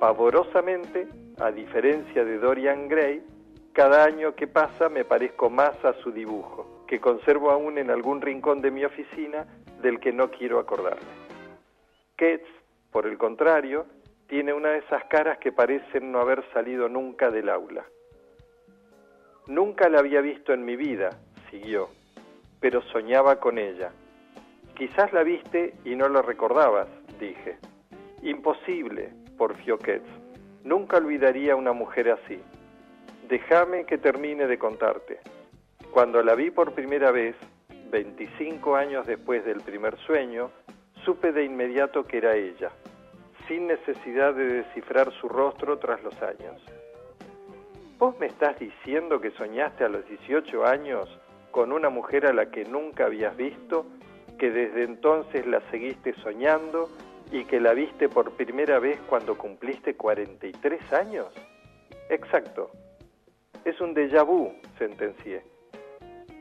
Pavorosamente, 0.00 1.06
a 1.38 1.52
diferencia 1.52 2.24
de 2.24 2.38
Dorian 2.38 2.88
Gray, 2.88 3.22
cada 3.72 4.02
año 4.02 4.34
que 4.34 4.48
pasa 4.48 4.88
me 4.88 5.04
parezco 5.04 5.48
más 5.48 5.76
a 5.84 5.92
su 6.02 6.10
dibujo, 6.10 6.82
que 6.88 6.98
conservo 6.98 7.52
aún 7.52 7.78
en 7.78 7.90
algún 7.90 8.20
rincón 8.20 8.60
de 8.62 8.72
mi 8.72 8.84
oficina 8.84 9.46
del 9.80 10.00
que 10.00 10.12
no 10.12 10.32
quiero 10.32 10.58
acordarme. 10.58 11.25
Ketz, 12.16 12.48
por 12.90 13.06
el 13.06 13.18
contrario, 13.18 13.84
tiene 14.26 14.54
una 14.54 14.70
de 14.70 14.78
esas 14.78 15.04
caras 15.04 15.36
que 15.38 15.52
parecen 15.52 16.10
no 16.10 16.20
haber 16.20 16.42
salido 16.52 16.88
nunca 16.88 17.30
del 17.30 17.50
aula. 17.50 17.84
Nunca 19.46 19.90
la 19.90 19.98
había 19.98 20.22
visto 20.22 20.54
en 20.54 20.64
mi 20.64 20.76
vida, 20.76 21.10
siguió, 21.50 21.90
pero 22.58 22.80
soñaba 22.82 23.38
con 23.38 23.58
ella. 23.58 23.92
Quizás 24.74 25.12
la 25.12 25.22
viste 25.22 25.74
y 25.84 25.94
no 25.94 26.08
la 26.08 26.22
recordabas, 26.22 26.88
dije. 27.20 27.58
Imposible, 28.22 29.10
porfió 29.36 29.78
Ketz. 29.78 30.08
Nunca 30.64 30.96
olvidaría 30.96 31.52
a 31.52 31.56
una 31.56 31.72
mujer 31.72 32.10
así. 32.10 32.40
Déjame 33.28 33.84
que 33.84 33.98
termine 33.98 34.46
de 34.46 34.58
contarte. 34.58 35.20
Cuando 35.90 36.22
la 36.22 36.34
vi 36.34 36.50
por 36.50 36.72
primera 36.72 37.10
vez, 37.10 37.36
25 37.90 38.74
años 38.74 39.06
después 39.06 39.44
del 39.44 39.60
primer 39.60 39.96
sueño, 39.98 40.50
Supe 41.06 41.30
de 41.30 41.44
inmediato 41.44 42.04
que 42.04 42.18
era 42.18 42.34
ella, 42.34 42.72
sin 43.46 43.68
necesidad 43.68 44.34
de 44.34 44.44
descifrar 44.54 45.12
su 45.12 45.28
rostro 45.28 45.78
tras 45.78 46.02
los 46.02 46.20
años. 46.20 46.60
¿Vos 47.96 48.18
me 48.18 48.26
estás 48.26 48.58
diciendo 48.58 49.20
que 49.20 49.30
soñaste 49.30 49.84
a 49.84 49.88
los 49.88 50.04
18 50.08 50.66
años 50.66 51.08
con 51.52 51.70
una 51.70 51.90
mujer 51.90 52.26
a 52.26 52.32
la 52.32 52.50
que 52.50 52.64
nunca 52.64 53.04
habías 53.06 53.36
visto, 53.36 53.86
que 54.36 54.50
desde 54.50 54.82
entonces 54.82 55.46
la 55.46 55.60
seguiste 55.70 56.12
soñando 56.24 56.88
y 57.30 57.44
que 57.44 57.60
la 57.60 57.72
viste 57.72 58.08
por 58.08 58.32
primera 58.32 58.80
vez 58.80 58.98
cuando 59.08 59.38
cumpliste 59.38 59.94
43 59.94 60.92
años? 60.92 61.28
Exacto. 62.10 62.72
Es 63.64 63.80
un 63.80 63.94
déjà 63.94 64.24
vu, 64.24 64.52
sentencié. 64.76 65.44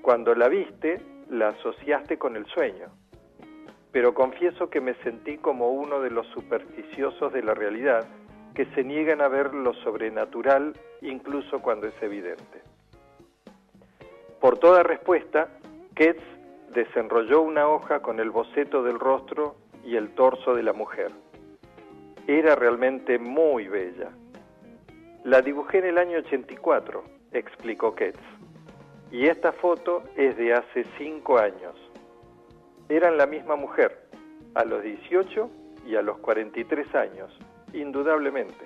Cuando 0.02 0.34
la 0.34 0.50
viste, 0.50 1.00
la 1.30 1.50
asociaste 1.50 2.18
con 2.18 2.36
el 2.36 2.48
sueño 2.48 2.90
pero 3.96 4.14
confieso 4.14 4.70
que 4.70 4.82
me 4.82 4.94
sentí 4.96 5.38
como 5.38 5.70
uno 5.70 6.02
de 6.02 6.10
los 6.10 6.28
supersticiosos 6.28 7.32
de 7.32 7.42
la 7.42 7.54
realidad, 7.54 8.06
que 8.54 8.66
se 8.76 8.84
niegan 8.84 9.22
a 9.22 9.30
ver 9.30 9.54
lo 9.54 9.74
sobrenatural 9.74 10.74
incluso 11.00 11.62
cuando 11.62 11.88
es 11.88 11.94
evidente. 12.02 12.62
Por 14.42 14.58
toda 14.58 14.84
respuesta, 14.84 15.48
Ketz 15.96 16.22
desenrolló 16.74 17.42
una 17.42 17.70
hoja 17.70 18.02
con 18.02 18.20
el 18.20 18.32
boceto 18.32 18.84
del 18.84 19.00
rostro 19.00 19.56
y 19.86 19.96
el 19.96 20.10
torso 20.10 20.54
de 20.56 20.64
la 20.64 20.74
mujer. 20.74 21.14
Era 22.28 22.54
realmente 22.54 23.18
muy 23.18 23.70
bella. 23.70 24.10
La 25.24 25.42
dibujé 25.42 25.78
en 25.78 25.86
el 25.86 25.98
año 26.00 26.18
84, 26.18 27.02
explicó 27.32 27.96
Ketz, 27.96 28.20
y 29.10 29.28
esta 29.28 29.54
foto 29.54 30.04
es 30.18 30.36
de 30.36 30.54
hace 30.54 30.84
cinco 30.98 31.38
años 31.38 31.85
eran 32.90 33.18
la 33.18 33.26
misma 33.26 33.56
mujer, 33.56 33.98
a 34.54 34.64
los 34.64 34.84
18 34.84 35.50
y 35.88 35.96
a 35.96 36.02
los 36.02 36.18
43 36.20 36.96
años, 36.96 37.38
indudablemente. 37.74 38.66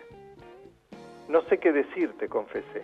No 1.28 1.42
sé 1.44 1.58
qué 1.60 1.72
decirte, 1.72 2.28
confesé. 2.28 2.84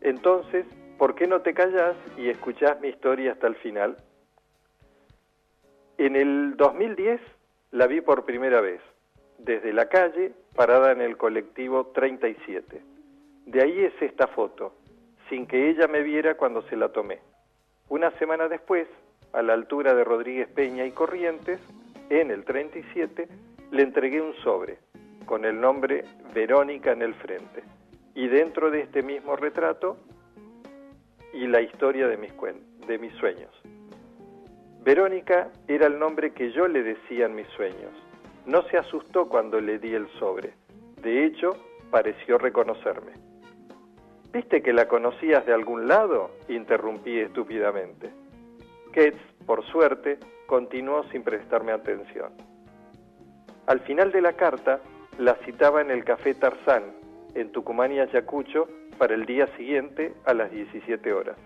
Entonces, 0.00 0.66
¿por 0.96 1.14
qué 1.14 1.26
no 1.26 1.42
te 1.42 1.54
callas 1.54 1.96
y 2.16 2.28
escuchás 2.28 2.80
mi 2.80 2.88
historia 2.88 3.32
hasta 3.32 3.46
el 3.46 3.56
final? 3.56 3.96
En 5.98 6.16
el 6.16 6.56
2010 6.56 7.20
la 7.72 7.86
vi 7.86 8.00
por 8.00 8.24
primera 8.24 8.60
vez, 8.60 8.80
desde 9.38 9.72
la 9.72 9.88
calle, 9.88 10.32
parada 10.54 10.92
en 10.92 11.00
el 11.00 11.16
colectivo 11.16 11.86
37. 11.88 12.82
De 13.46 13.62
ahí 13.62 13.84
es 13.84 13.92
esta 14.00 14.26
foto, 14.28 14.74
sin 15.28 15.46
que 15.46 15.70
ella 15.70 15.86
me 15.86 16.02
viera 16.02 16.36
cuando 16.36 16.62
se 16.62 16.76
la 16.76 16.90
tomé. 16.90 17.18
Una 17.88 18.10
semana 18.18 18.48
después 18.48 18.86
a 19.32 19.42
la 19.42 19.52
altura 19.52 19.94
de 19.94 20.04
Rodríguez 20.04 20.48
Peña 20.48 20.84
y 20.84 20.92
Corrientes, 20.92 21.60
en 22.10 22.30
el 22.30 22.44
37, 22.44 23.28
le 23.70 23.82
entregué 23.82 24.20
un 24.20 24.34
sobre 24.36 24.78
con 25.26 25.44
el 25.44 25.60
nombre 25.60 26.04
Verónica 26.34 26.92
en 26.92 27.02
el 27.02 27.14
frente. 27.14 27.62
Y 28.14 28.28
dentro 28.28 28.70
de 28.70 28.80
este 28.80 29.02
mismo 29.02 29.36
retrato 29.36 29.98
y 31.32 31.46
la 31.46 31.60
historia 31.60 32.08
de 32.08 32.16
mis, 32.16 32.32
de 32.86 32.98
mis 32.98 33.12
sueños. 33.14 33.50
Verónica 34.82 35.50
era 35.68 35.86
el 35.86 35.98
nombre 35.98 36.32
que 36.32 36.50
yo 36.52 36.66
le 36.66 36.82
decía 36.82 37.26
en 37.26 37.34
mis 37.34 37.46
sueños. 37.48 37.92
No 38.46 38.62
se 38.62 38.78
asustó 38.78 39.28
cuando 39.28 39.60
le 39.60 39.78
di 39.78 39.94
el 39.94 40.08
sobre. 40.18 40.54
De 41.02 41.26
hecho, 41.26 41.56
pareció 41.90 42.38
reconocerme. 42.38 43.12
¿Viste 44.32 44.62
que 44.62 44.72
la 44.72 44.88
conocías 44.88 45.44
de 45.44 45.52
algún 45.52 45.88
lado? 45.88 46.30
interrumpí 46.48 47.18
estúpidamente. 47.18 48.10
Ketz, 48.92 49.18
por 49.46 49.64
suerte, 49.66 50.18
continuó 50.46 51.04
sin 51.04 51.22
prestarme 51.22 51.72
atención. 51.72 52.32
Al 53.66 53.80
final 53.80 54.12
de 54.12 54.22
la 54.22 54.32
carta, 54.32 54.80
la 55.18 55.34
citaba 55.44 55.80
en 55.80 55.90
el 55.90 56.04
Café 56.04 56.34
Tarzán, 56.34 56.84
en 57.34 57.52
Tucumán 57.52 57.92
y 57.92 58.00
Ayacucho, 58.00 58.68
para 58.98 59.14
el 59.14 59.26
día 59.26 59.46
siguiente 59.56 60.14
a 60.24 60.34
las 60.34 60.50
17 60.50 61.12
horas. 61.12 61.36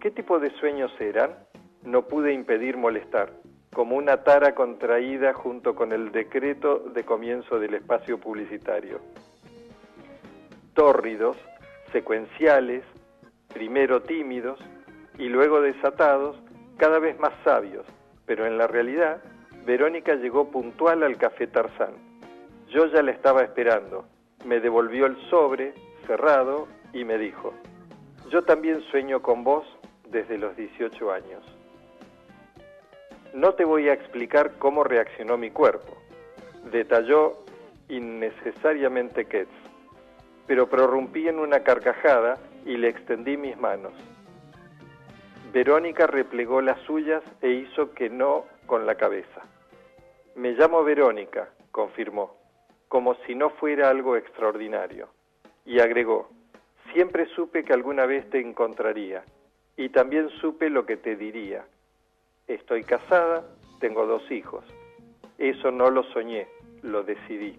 ¿Qué 0.00 0.10
tipo 0.10 0.38
de 0.38 0.50
sueños 0.58 0.92
eran? 1.00 1.34
No 1.82 2.02
pude 2.06 2.32
impedir 2.32 2.76
molestar, 2.76 3.32
como 3.74 3.96
una 3.96 4.22
tara 4.22 4.54
contraída 4.54 5.34
junto 5.34 5.74
con 5.74 5.92
el 5.92 6.12
decreto 6.12 6.78
de 6.78 7.04
comienzo 7.04 7.58
del 7.58 7.74
espacio 7.74 8.18
publicitario. 8.18 9.00
Tórridos, 10.74 11.36
secuenciales, 11.92 12.84
primero 13.52 14.02
tímidos, 14.02 14.60
y 15.18 15.28
luego 15.28 15.60
desatados, 15.60 16.36
cada 16.76 16.98
vez 16.98 17.18
más 17.18 17.32
sabios, 17.44 17.86
pero 18.26 18.46
en 18.46 18.58
la 18.58 18.66
realidad, 18.66 19.22
Verónica 19.64 20.14
llegó 20.14 20.50
puntual 20.50 21.02
al 21.02 21.16
café 21.16 21.46
Tarzán. 21.46 21.94
Yo 22.68 22.86
ya 22.86 23.02
la 23.02 23.12
estaba 23.12 23.42
esperando. 23.42 24.04
Me 24.44 24.60
devolvió 24.60 25.06
el 25.06 25.16
sobre, 25.30 25.74
cerrado, 26.06 26.68
y 26.92 27.04
me 27.04 27.18
dijo, 27.18 27.52
yo 28.30 28.42
también 28.42 28.80
sueño 28.90 29.22
con 29.22 29.44
vos 29.44 29.66
desde 30.10 30.38
los 30.38 30.56
18 30.56 31.12
años. 31.12 31.44
No 33.34 33.54
te 33.54 33.64
voy 33.64 33.88
a 33.88 33.92
explicar 33.92 34.52
cómo 34.58 34.82
reaccionó 34.82 35.36
mi 35.36 35.50
cuerpo, 35.50 35.96
detalló 36.70 37.44
innecesariamente 37.88 39.26
Ketz, 39.26 39.50
pero 40.46 40.68
prorrumpí 40.68 41.28
en 41.28 41.38
una 41.38 41.60
carcajada 41.60 42.38
y 42.64 42.76
le 42.76 42.88
extendí 42.88 43.36
mis 43.36 43.56
manos. 43.58 43.92
Verónica 45.56 46.06
replegó 46.06 46.60
las 46.60 46.78
suyas 46.82 47.22
e 47.40 47.48
hizo 47.48 47.94
que 47.94 48.10
no 48.10 48.44
con 48.66 48.84
la 48.84 48.96
cabeza. 48.96 49.40
Me 50.34 50.52
llamo 50.52 50.84
Verónica, 50.84 51.48
confirmó, 51.70 52.36
como 52.88 53.14
si 53.24 53.34
no 53.34 53.48
fuera 53.48 53.88
algo 53.88 54.18
extraordinario. 54.18 55.08
Y 55.64 55.80
agregó, 55.80 56.28
siempre 56.92 57.24
supe 57.34 57.64
que 57.64 57.72
alguna 57.72 58.04
vez 58.04 58.28
te 58.28 58.38
encontraría, 58.38 59.24
y 59.78 59.88
también 59.88 60.28
supe 60.42 60.68
lo 60.68 60.84
que 60.84 60.98
te 60.98 61.16
diría. 61.16 61.64
Estoy 62.46 62.84
casada, 62.84 63.42
tengo 63.80 64.04
dos 64.04 64.30
hijos. 64.30 64.62
Eso 65.38 65.70
no 65.70 65.88
lo 65.88 66.02
soñé, 66.02 66.48
lo 66.82 67.02
decidí. 67.02 67.58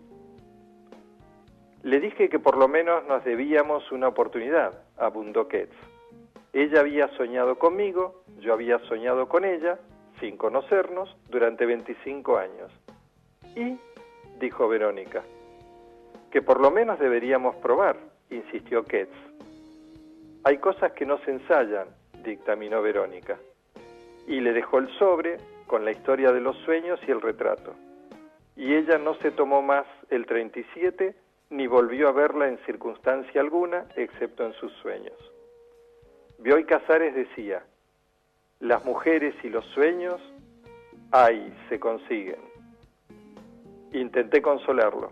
Le 1.82 2.00
dije 2.00 2.30
que 2.30 2.38
por 2.38 2.58
lo 2.58 2.68
menos 2.68 3.08
nos 3.08 3.24
debíamos 3.24 3.92
una 3.92 4.08
oportunidad, 4.08 4.84
abundó 4.98 5.48
Ketz. 5.48 5.74
Ella 6.54 6.80
había 6.80 7.08
soñado 7.18 7.58
conmigo, 7.58 8.24
yo 8.40 8.54
había 8.54 8.80
soñado 8.88 9.28
con 9.28 9.46
ella, 9.46 9.78
sin 10.20 10.38
conocernos, 10.38 11.16
durante 11.30 11.66
25 11.66 12.38
años. 12.38 12.72
Y, 13.56 13.78
dijo 14.40 14.68
Verónica, 14.68 15.24
que 16.32 16.42
por 16.42 16.60
lo 16.60 16.72
menos 16.72 17.00
deberíamos 17.00 17.56
probar, 17.58 17.98
insistió 18.30 18.84
Ketz. 18.84 19.14
Hay 20.44 20.58
cosas 20.58 20.94
que 20.94 21.06
no 21.06 21.18
se 21.20 21.32
ensayan, 21.32 21.88
dictaminó 22.24 22.82
Verónica, 22.82 23.38
y 24.28 24.40
le 24.40 24.54
dejó 24.54 24.80
el 24.80 24.90
sobre 24.98 25.38
con 25.68 25.84
la 25.86 25.92
historia 25.92 26.32
de 26.32 26.42
los 26.42 26.58
sueños 26.60 27.00
y 27.08 27.12
el 27.12 27.22
retrato. 27.22 27.74
Y 28.56 28.74
ella 28.74 28.98
no 28.98 29.14
se 29.16 29.32
tomó 29.32 29.62
más 29.62 29.86
el 30.10 30.26
37 30.26 31.16
ni 31.50 31.68
volvió 31.68 32.10
a 32.10 32.12
verla 32.12 32.48
en 32.48 32.58
circunstancia 32.66 33.40
alguna, 33.40 33.86
excepto 33.96 34.46
en 34.46 34.54
sus 34.54 34.72
sueños. 34.82 35.16
Bioy 36.40 36.66
Casares 36.66 37.16
decía, 37.16 37.64
las 38.60 38.84
mujeres 38.86 39.36
y 39.44 39.50
los 39.50 39.66
sueños, 39.68 40.22
ay, 41.12 41.54
se 41.70 41.80
consiguen. 41.80 42.40
Intenté 43.94 44.42
consolarlo. 44.42 45.12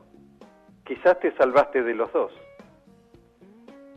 Quizás 0.85 1.19
te 1.19 1.35
salvaste 1.35 1.81
de 1.81 1.95
los 1.95 2.11
dos. 2.13 2.31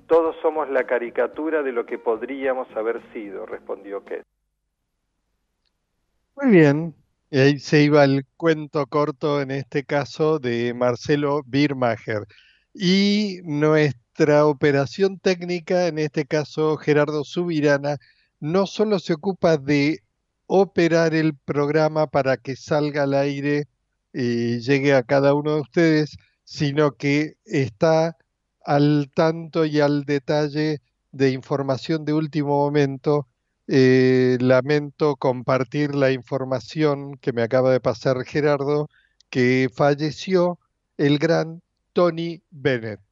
Todos 0.07 0.37
somos 0.41 0.71
la 0.71 0.85
caricatura 0.85 1.63
de 1.63 1.73
lo 1.73 1.85
que 1.85 1.99
podríamos 1.99 2.67
haber 2.75 3.03
sido, 3.13 3.45
respondió 3.45 4.03
Kate. 4.05 4.25
Muy 6.37 6.51
bien. 6.51 6.95
Y 7.31 7.39
ahí 7.41 7.59
se 7.59 7.83
iba 7.83 8.05
el 8.05 8.25
cuento 8.39 8.87
corto, 8.87 9.43
en 9.43 9.51
este 9.51 9.85
caso, 9.85 10.39
de 10.39 10.73
Marcelo 10.73 11.43
Birmacher. 11.45 12.27
Y 12.73 13.41
nuestra 14.19 14.47
operación 14.47 15.21
técnica, 15.21 15.87
en 15.87 15.99
este 16.01 16.27
caso 16.27 16.77
Gerardo 16.77 17.23
Subirana, 17.23 17.99
no 18.41 18.67
solo 18.67 18.99
se 18.99 19.13
ocupa 19.15 19.59
de 19.59 20.01
operar 20.47 21.15
el 21.15 21.37
programa 21.37 22.09
para 22.09 22.37
que 22.37 22.57
salga 22.57 23.05
al 23.05 23.15
aire 23.15 23.69
y 24.13 24.59
llegue 24.59 24.95
a 24.95 25.05
cada 25.05 25.35
uno 25.35 25.55
de 25.55 25.61
ustedes, 25.61 26.17
sino 26.43 26.97
que 26.97 27.37
está 27.45 28.17
al 28.65 29.09
tanto 29.15 29.65
y 29.65 29.79
al 29.79 30.05
detalle 30.05 30.81
de 31.13 31.31
información 31.31 32.05
de 32.05 32.15
último 32.15 32.59
momento 32.59 33.29
eh, 33.69 34.37
lamento 34.41 35.15
compartir 35.15 35.95
la 35.95 36.11
información 36.11 37.19
que 37.19 37.33
me 37.33 37.43
acaba 37.43 37.71
de 37.71 37.81
pasar 37.81 38.25
Gerardo, 38.25 38.89
que 39.31 39.69
falleció 39.73 40.59
el 40.97 41.19
gran 41.19 41.63
Tony 41.93 42.43
Bennett. 42.51 43.08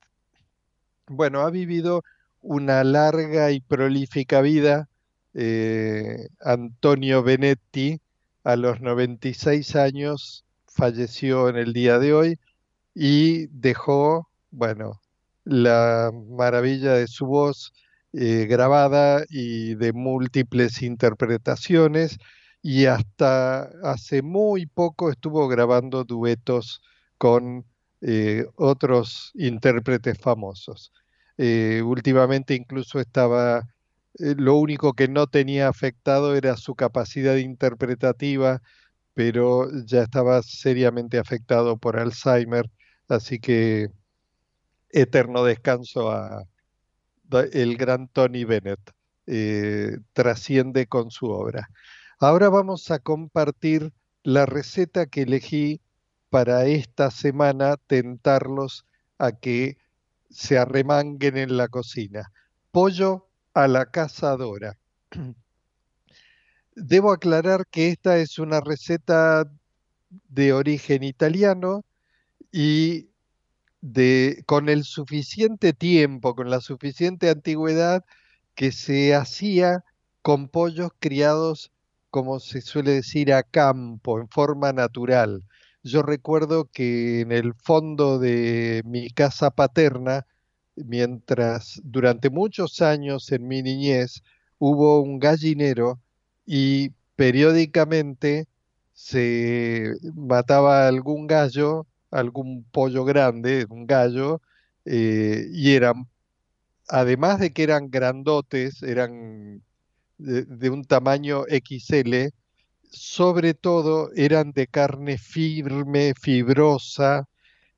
Bueno, 1.09 1.40
ha 1.40 1.50
vivido 1.50 2.02
una 2.40 2.82
larga 2.84 3.50
y 3.52 3.61
prolífica 3.61 4.40
vida. 4.40 4.88
Eh, 5.34 6.28
Antonio 6.40 7.22
Benetti, 7.22 8.00
a 8.44 8.57
los 8.57 8.80
96 8.80 9.76
años, 9.76 10.44
falleció 10.66 11.48
en 11.48 11.57
el 11.57 11.72
día 11.72 11.98
de 11.98 12.12
hoy 12.12 12.38
y 12.94 13.46
dejó, 13.48 14.28
bueno, 14.50 15.00
la 15.44 16.11
maravilla 16.28 16.94
de 16.94 17.07
su 17.07 17.26
voz 17.26 17.72
eh, 18.12 18.46
grabada 18.48 19.24
y 19.28 19.74
de 19.76 19.92
múltiples 19.92 20.82
interpretaciones 20.82 22.18
y 22.62 22.86
hasta 22.86 23.70
hace 23.84 24.22
muy 24.22 24.66
poco 24.66 25.11
estuvo 25.11 25.46
grabando 25.48 26.04
duetos 26.04 26.82
con 27.18 27.64
eh, 28.01 28.47
otros 28.57 29.32
intérpretes 29.34 30.18
famosos. 30.18 30.92
Eh, 31.38 31.82
últimamente 31.84 32.55
incluso 32.55 33.01
estaba, 33.01 33.66
lo 34.18 34.57
único 34.57 34.94
que 34.94 35.09
no 35.09 35.26
tenía 35.26 35.68
afectado 35.68 36.34
era 36.36 36.57
su 36.57 36.74
capacidad 36.74 37.36
interpretativa, 37.36 38.62
pero 39.14 39.68
ya 39.84 40.03
estaba 40.03 40.42
seriamente 40.42 41.18
afectado 41.18 41.78
por 41.78 41.99
Alzheimer, 41.99 42.70
así 43.09 43.38
que 43.38 43.90
eterno 44.90 45.44
descanso 45.44 46.11
a, 46.11 46.44
el 47.53 47.76
gran 47.76 48.09
Tony 48.09 48.44
Bennett 48.44 48.80
eh, 49.26 49.99
trasciende 50.12 50.86
con 50.86 51.11
su 51.11 51.26
obra. 51.26 51.68
Ahora 52.18 52.49
vamos 52.49 52.90
a 52.90 52.99
compartir 52.99 53.92
la 54.22 54.47
receta 54.47 55.07
que 55.07 55.22
elegí 55.22 55.80
para 56.37 56.66
esta 56.66 57.11
semana, 57.11 57.78
tentarlos 57.78 58.84
a 59.16 59.32
que 59.32 59.78
se 60.28 60.59
arremanguen 60.59 61.39
en 61.39 61.57
la 61.57 61.68
cocina. 61.68 62.30
Pollo 62.72 63.30
a 63.55 63.66
la 63.68 63.87
cazadora. 63.87 64.76
Debo 66.74 67.11
aclarar 67.11 67.66
que 67.70 67.89
esta 67.89 68.18
es 68.18 68.39
una 68.39 68.61
receta 68.61 69.51
de 70.28 70.53
origen 70.53 71.05
italiano 71.05 71.87
y 72.53 73.09
con 74.45 74.68
el 74.68 74.84
suficiente 74.84 75.72
tiempo, 75.72 76.34
con 76.34 76.51
la 76.51 76.61
suficiente 76.61 77.30
antigüedad 77.30 78.05
que 78.55 78.72
se 78.72 79.14
hacía 79.14 79.84
con 80.20 80.51
pollos 80.51 80.91
criados, 80.99 81.72
como 82.11 82.41
se 82.41 82.61
suele 82.61 82.91
decir, 82.93 83.32
a 83.32 83.43
campo, 83.43 84.20
en 84.20 84.28
forma 84.28 84.74
natural. 84.74 85.43
Yo 85.87 86.03
recuerdo 86.03 86.66
que 86.72 87.20
en 87.20 87.32
el 87.32 87.55
fondo 87.55 88.18
de 88.18 88.82
mi 88.84 89.11
casa 89.11 89.51
paterna, 89.51 90.26
mientras 90.74 91.80
durante 91.84 92.30
muchos 92.30 92.82
años 92.82 93.30
en 93.32 93.47
mi 93.49 93.62
niñez 93.62 94.22
hubo 94.59 95.01
un 95.01 95.18
gallinero 95.18 96.01
y 96.45 96.91
periódicamente 97.16 98.49
se 98.93 99.95
mataba 100.14 100.89
algún 100.89 101.26
gallo 101.26 101.87
algún 102.11 102.64
pollo 102.64 103.05
grande, 103.05 103.66
un 103.68 103.87
gallo, 103.87 104.41
eh, 104.84 105.47
y 105.53 105.72
eran, 105.74 106.09
además 106.89 107.41
de 107.41 107.53
que 107.53 107.62
eran 107.64 107.91
grandotes, 107.91 108.82
eran 108.82 109.62
de, 110.18 110.70
un 110.70 110.84
tamaño 110.84 111.45
XL, 111.49 112.32
sobre 112.91 113.55
todo 113.55 114.11
eran 114.14 114.53
de 114.53 114.66
carne 114.68 115.18
firme, 115.18 116.14
fibrosa, 116.20 117.28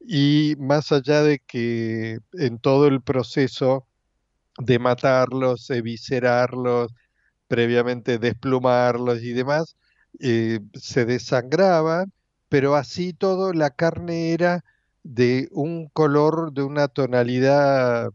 y 0.00 0.54
más 0.58 0.92
allá 0.92 1.22
de 1.22 1.40
que 1.40 2.18
en 2.34 2.58
todo 2.58 2.86
el 2.86 3.02
proceso 3.02 3.86
de 4.58 4.78
matarlos, 4.78 5.70
eviscerarlos, 5.70 6.92
previamente 7.48 8.18
desplumarlos 8.18 9.22
y 9.22 9.32
demás, 9.32 9.76
eh, 10.20 10.60
se 10.74 11.04
desangraban 11.06 12.12
pero 12.48 12.76
así 12.76 13.12
todo 13.12 13.52
la 13.52 13.70
carne 13.70 14.32
era 14.32 14.64
de 15.02 15.48
un 15.52 15.88
color, 15.88 16.52
de 16.52 16.62
una 16.62 16.88
tonalidad 16.88 18.10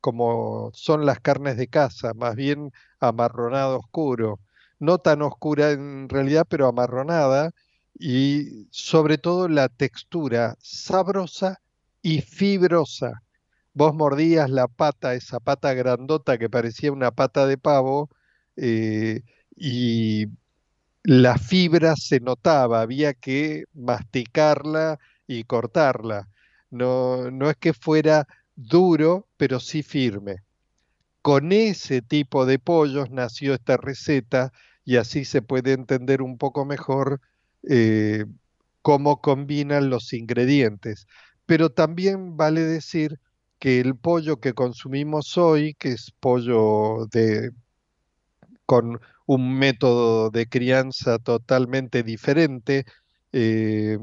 como 0.00 0.70
son 0.74 1.06
las 1.06 1.20
carnes 1.20 1.56
de 1.56 1.68
caza, 1.68 2.14
más 2.14 2.36
bien 2.36 2.72
amarronado 3.00 3.78
oscuro, 3.78 4.40
no 4.78 4.98
tan 4.98 5.22
oscura 5.22 5.72
en 5.72 6.08
realidad, 6.08 6.46
pero 6.48 6.66
amarronada, 6.68 7.50
y 7.98 8.66
sobre 8.70 9.18
todo 9.18 9.48
la 9.48 9.68
textura 9.68 10.56
sabrosa 10.60 11.60
y 12.02 12.20
fibrosa. 12.22 13.22
Vos 13.74 13.94
mordías 13.94 14.50
la 14.50 14.68
pata, 14.68 15.14
esa 15.14 15.40
pata 15.40 15.74
grandota 15.74 16.38
que 16.38 16.50
parecía 16.50 16.92
una 16.92 17.10
pata 17.12 17.46
de 17.46 17.58
pavo, 17.58 18.10
eh, 18.56 19.22
y 19.56 20.26
la 21.04 21.38
fibra 21.38 21.96
se 21.96 22.20
notaba, 22.20 22.82
había 22.82 23.14
que 23.14 23.64
masticarla 23.74 24.98
y 25.26 25.44
cortarla. 25.44 26.28
No, 26.70 27.30
no 27.30 27.50
es 27.50 27.56
que 27.58 27.72
fuera 27.74 28.26
duro, 28.56 29.28
pero 29.38 29.60
sí 29.60 29.82
firme. 29.82 30.43
Con 31.24 31.52
ese 31.52 32.02
tipo 32.02 32.44
de 32.44 32.58
pollos 32.58 33.10
nació 33.10 33.54
esta 33.54 33.78
receta 33.78 34.52
y 34.84 34.96
así 34.96 35.24
se 35.24 35.40
puede 35.40 35.72
entender 35.72 36.20
un 36.20 36.36
poco 36.36 36.66
mejor 36.66 37.22
eh, 37.62 38.26
cómo 38.82 39.22
combinan 39.22 39.88
los 39.88 40.12
ingredientes. 40.12 41.06
Pero 41.46 41.70
también 41.70 42.36
vale 42.36 42.60
decir 42.60 43.20
que 43.58 43.80
el 43.80 43.96
pollo 43.96 44.38
que 44.38 44.52
consumimos 44.52 45.38
hoy, 45.38 45.72
que 45.72 45.92
es 45.92 46.12
pollo 46.20 47.06
de, 47.06 47.52
con 48.66 49.00
un 49.24 49.58
método 49.58 50.28
de 50.28 50.46
crianza 50.46 51.18
totalmente 51.18 52.02
diferente. 52.02 52.84
Eh, 53.32 53.96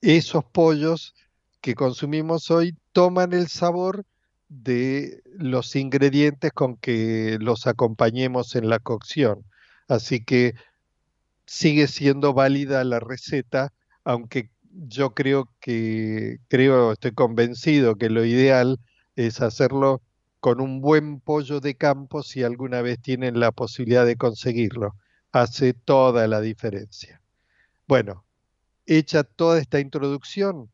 esos 0.00 0.44
pollos 0.44 1.12
que 1.60 1.74
consumimos 1.74 2.52
hoy 2.52 2.76
toman 2.92 3.32
el 3.32 3.48
sabor 3.48 4.06
de 4.50 5.22
los 5.38 5.76
ingredientes 5.76 6.52
con 6.52 6.76
que 6.76 7.38
los 7.40 7.66
acompañemos 7.66 8.56
en 8.56 8.68
la 8.68 8.80
cocción. 8.80 9.46
Así 9.88 10.22
que 10.22 10.54
sigue 11.46 11.86
siendo 11.86 12.34
válida 12.34 12.84
la 12.84 13.00
receta, 13.00 13.72
aunque 14.04 14.50
yo 14.72 15.14
creo 15.14 15.48
que, 15.60 16.38
creo, 16.48 16.92
estoy 16.92 17.12
convencido 17.12 17.96
que 17.96 18.10
lo 18.10 18.24
ideal 18.24 18.78
es 19.16 19.40
hacerlo 19.40 20.02
con 20.40 20.60
un 20.60 20.80
buen 20.80 21.20
pollo 21.20 21.60
de 21.60 21.76
campo 21.76 22.22
si 22.22 22.42
alguna 22.42 22.82
vez 22.82 23.00
tienen 23.00 23.40
la 23.40 23.52
posibilidad 23.52 24.04
de 24.04 24.16
conseguirlo. 24.16 24.94
Hace 25.32 25.74
toda 25.74 26.26
la 26.26 26.40
diferencia. 26.40 27.20
Bueno, 27.86 28.24
hecha 28.86 29.22
toda 29.22 29.60
esta 29.60 29.78
introducción, 29.78 30.70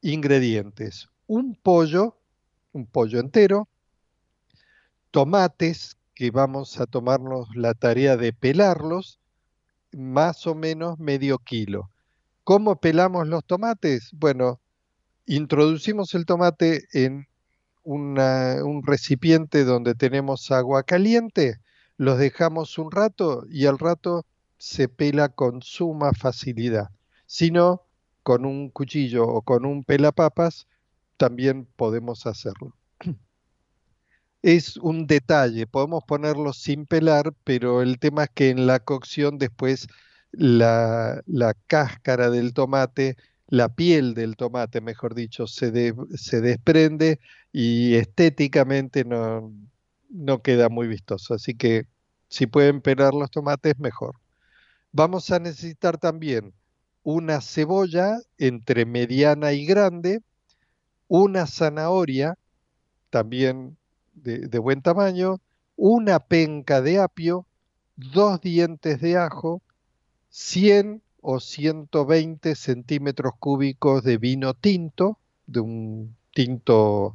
ingredientes. 0.00 1.08
Un 1.26 1.54
pollo, 1.54 2.19
un 2.72 2.86
pollo 2.86 3.20
entero, 3.20 3.68
tomates, 5.10 5.96
que 6.14 6.30
vamos 6.30 6.78
a 6.80 6.86
tomarnos 6.86 7.48
la 7.56 7.74
tarea 7.74 8.16
de 8.16 8.32
pelarlos, 8.32 9.18
más 9.92 10.46
o 10.46 10.54
menos 10.54 10.98
medio 10.98 11.38
kilo. 11.38 11.90
¿Cómo 12.44 12.76
pelamos 12.76 13.26
los 13.26 13.44
tomates? 13.44 14.10
Bueno, 14.12 14.60
introducimos 15.26 16.14
el 16.14 16.26
tomate 16.26 16.84
en 16.92 17.26
un 17.82 18.82
recipiente 18.84 19.64
donde 19.64 19.94
tenemos 19.94 20.50
agua 20.50 20.82
caliente, 20.82 21.56
los 21.96 22.18
dejamos 22.18 22.78
un 22.78 22.90
rato 22.90 23.44
y 23.50 23.66
al 23.66 23.78
rato 23.78 24.26
se 24.58 24.88
pela 24.88 25.30
con 25.30 25.62
suma 25.62 26.12
facilidad. 26.12 26.90
Si 27.26 27.50
no, 27.50 27.82
con 28.22 28.44
un 28.44 28.68
cuchillo 28.68 29.26
o 29.26 29.42
con 29.42 29.64
un 29.64 29.82
pelapapas 29.84 30.66
también 31.20 31.66
podemos 31.76 32.26
hacerlo. 32.26 32.74
Es 34.40 34.78
un 34.78 35.06
detalle, 35.06 35.66
podemos 35.66 36.02
ponerlo 36.04 36.54
sin 36.54 36.86
pelar, 36.86 37.34
pero 37.44 37.82
el 37.82 37.98
tema 37.98 38.24
es 38.24 38.30
que 38.30 38.48
en 38.48 38.66
la 38.66 38.80
cocción 38.80 39.36
después 39.36 39.86
la, 40.32 41.22
cáscara 41.66 42.30
del 42.30 42.54
tomate, 42.54 43.18
la 43.48 43.68
piel 43.68 44.14
del 44.14 44.36
tomate, 44.36 44.80
mejor 44.80 45.14
dicho, 45.14 45.46
se, 45.46 45.92
se 46.14 46.40
desprende 46.40 47.20
y 47.52 47.96
estéticamente 47.96 49.04
no, 49.04 49.52
no 50.08 50.40
queda 50.40 50.70
muy 50.70 50.88
vistoso. 50.88 51.34
Así 51.34 51.54
que 51.54 51.84
si 52.30 52.46
pueden 52.46 52.80
pelar 52.80 53.12
los 53.12 53.30
tomates, 53.30 53.78
mejor. 53.78 54.16
Vamos 54.90 55.30
a 55.30 55.38
necesitar 55.38 55.98
también 55.98 56.54
una 57.02 57.42
cebolla 57.42 58.20
entre 58.38 58.86
mediana 58.86 59.52
y 59.52 59.66
grande, 59.66 60.22
una 61.10 61.48
zanahoria 61.48 62.38
también 63.10 63.76
de, 64.14 64.58
buen 64.60 64.80
tamaño, 64.80 65.40
una 65.74 66.20
penca 66.20 66.80
de 66.80 67.00
apio, 67.00 67.46
dos 67.96 68.40
dientes 68.40 69.00
de 69.00 69.16
ajo, 69.16 69.60
100 70.28 71.02
o 71.20 71.40
120 71.40 72.54
centímetros 72.54 73.32
cúbicos 73.40 74.04
de 74.04 74.18
vino 74.18 74.54
tinto, 74.54 75.18
de 75.46 75.58
un 75.58 76.16
tinto 76.32 77.14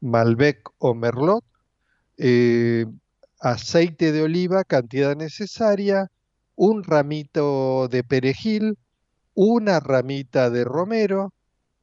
Malbec 0.00 0.70
o 0.78 0.94
Merlot, 0.94 1.44
eh, 2.16 2.86
aceite 3.40 4.12
de 4.12 4.22
oliva, 4.22 4.64
cantidad 4.64 5.14
necesaria, 5.14 6.10
un 6.56 6.82
ramito 6.82 7.88
de 7.88 8.04
perejil, 8.04 8.78
una 9.34 9.80
ramita 9.80 10.48
de 10.48 10.64
romero, 10.64 11.34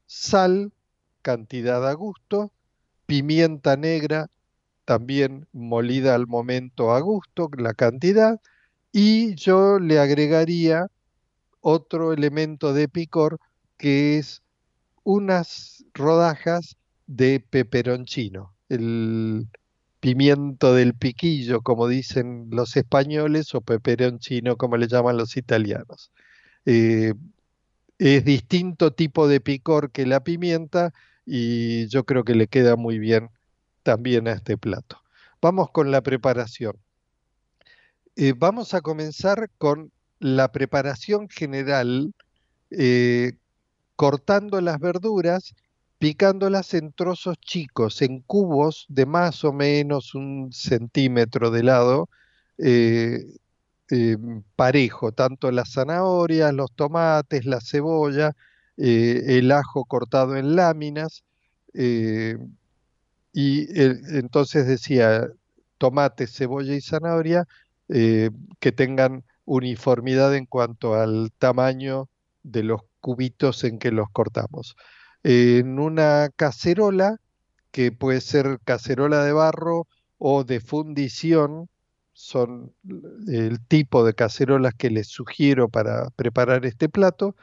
sal, 0.08 0.72
cantidad 1.22 1.88
a 1.88 1.94
gusto, 1.94 2.52
pimienta 3.06 3.78
negra, 3.78 4.30
también 4.86 5.48
molida 5.54 6.16
al 6.16 6.28
momento 6.28 6.92
a 6.92 7.00
gusto, 7.00 7.50
la 7.58 7.74
cantidad, 7.74 8.40
y 8.92 9.36
yo 9.36 9.80
le 9.80 10.00
agregaría 10.00 10.88
otro 11.62 12.14
elemento 12.14 12.74
de 12.74 12.90
picor 12.90 13.40
que 13.78 14.18
es 14.18 14.42
unas 15.04 15.86
rodajas 15.94 16.78
de 17.08 17.40
peperoncino, 17.40 18.54
el 18.70 19.48
pimiento 20.00 20.74
del 20.74 20.94
piquillo, 20.96 21.62
como 21.62 21.88
dicen 21.88 22.48
los 22.52 22.76
españoles, 22.76 23.54
o 23.56 23.62
peperoncino, 23.62 24.58
como 24.58 24.78
le 24.78 24.88
llaman 24.88 25.18
los 25.18 25.38
italianos. 25.38 26.12
Eh, 26.66 27.14
es 27.98 28.26
distinto 28.26 28.94
tipo 28.94 29.28
de 29.28 29.42
picor 29.42 29.92
que 29.92 30.06
la 30.06 30.24
pimienta 30.24 30.94
y 31.34 31.88
yo 31.88 32.04
creo 32.04 32.26
que 32.26 32.36
le 32.36 32.48
queda 32.48 32.76
muy 32.76 33.00
bien 33.00 33.30
también 33.84 34.28
a 34.28 34.34
este 34.34 34.58
plato. 34.58 35.02
Vamos 35.42 35.72
con 35.72 35.90
la 35.90 36.02
preparación. 36.02 36.76
Eh, 38.18 38.34
vamos 38.36 38.74
a 38.74 38.82
comenzar 38.82 39.50
con 39.58 39.94
la 40.20 40.52
preparación 40.52 41.30
general, 41.30 42.14
eh, 42.70 43.32
cortando 43.96 44.60
las 44.60 44.78
verduras 44.80 45.56
picándolas 46.00 46.74
en 46.74 46.92
trozos 46.92 47.38
chicos, 47.40 48.02
en 48.02 48.20
cubos 48.22 48.86
de 48.90 49.06
más 49.06 49.46
o 49.46 49.54
menos 49.54 50.16
un 50.16 50.52
centímetro 50.52 51.50
de 51.50 51.64
lado, 51.64 52.10
eh, 52.58 53.24
eh, 53.90 54.18
parejo, 54.58 55.14
tanto 55.14 55.50
las 55.52 55.72
zanahorias, 55.72 56.54
los 56.54 56.74
tomates, 56.76 57.46
la 57.46 57.62
cebolla, 57.62 58.36
eh, 58.78 59.24
el 59.38 59.52
ajo 59.52 59.86
cortado 59.86 60.36
en 60.36 60.56
láminas, 60.56 61.24
y 61.74 62.36
entonces 63.34 64.68
decía 64.68 65.28
tomate, 65.78 66.28
cebolla 66.28 66.76
y 66.76 66.82
zanahoria 66.82 67.48
que 67.88 68.72
tengan 68.76 69.24
uniformidad 69.46 70.36
en 70.36 70.46
cuanto 70.46 70.96
al 70.96 71.32
tamaño 71.38 72.10
de 72.44 72.64
los 72.64 72.82
cubitos 73.00 73.64
en 73.64 73.80
que 73.80 73.92
los 73.92 74.10
cortamos. 74.12 74.76
En 75.24 75.80
una 75.80 76.30
cacerola, 76.36 77.18
que 77.72 77.92
puede 77.92 78.22
ser 78.22 78.60
cacerola 78.64 79.24
de 79.24 79.32
barro 79.32 79.88
o 80.18 80.44
de 80.44 80.60
fundición, 80.60 81.70
son 82.14 82.74
el 83.28 83.60
tipo 83.66 84.04
de 84.06 84.14
cacerolas 84.14 84.74
que 84.74 84.90
les 84.90 85.08
sugiero 85.08 85.70
para 85.70 86.10
preparar 86.12 86.66
este 86.66 86.90
plato, 86.90 87.36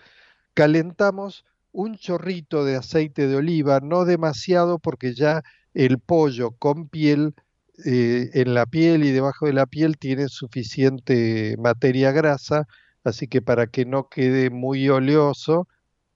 calentamos 0.58 1.44
un 1.70 1.98
chorrito 1.98 2.64
de 2.64 2.74
aceite 2.74 3.28
de 3.28 3.36
oliva, 3.36 3.78
no 3.78 4.04
demasiado 4.04 4.80
porque 4.80 5.14
ya 5.14 5.44
el 5.72 6.00
pollo 6.00 6.50
con 6.50 6.88
piel, 6.88 7.36
eh, 7.84 8.30
en 8.34 8.54
la 8.54 8.66
piel 8.66 9.04
y 9.04 9.12
debajo 9.12 9.46
de 9.46 9.52
la 9.52 9.66
piel 9.66 9.98
tiene 9.98 10.26
suficiente 10.26 11.54
materia 11.60 12.10
grasa, 12.10 12.66
así 13.04 13.28
que 13.28 13.40
para 13.40 13.68
que 13.68 13.86
no 13.86 14.08
quede 14.08 14.50
muy 14.50 14.88
oleoso, 14.88 15.68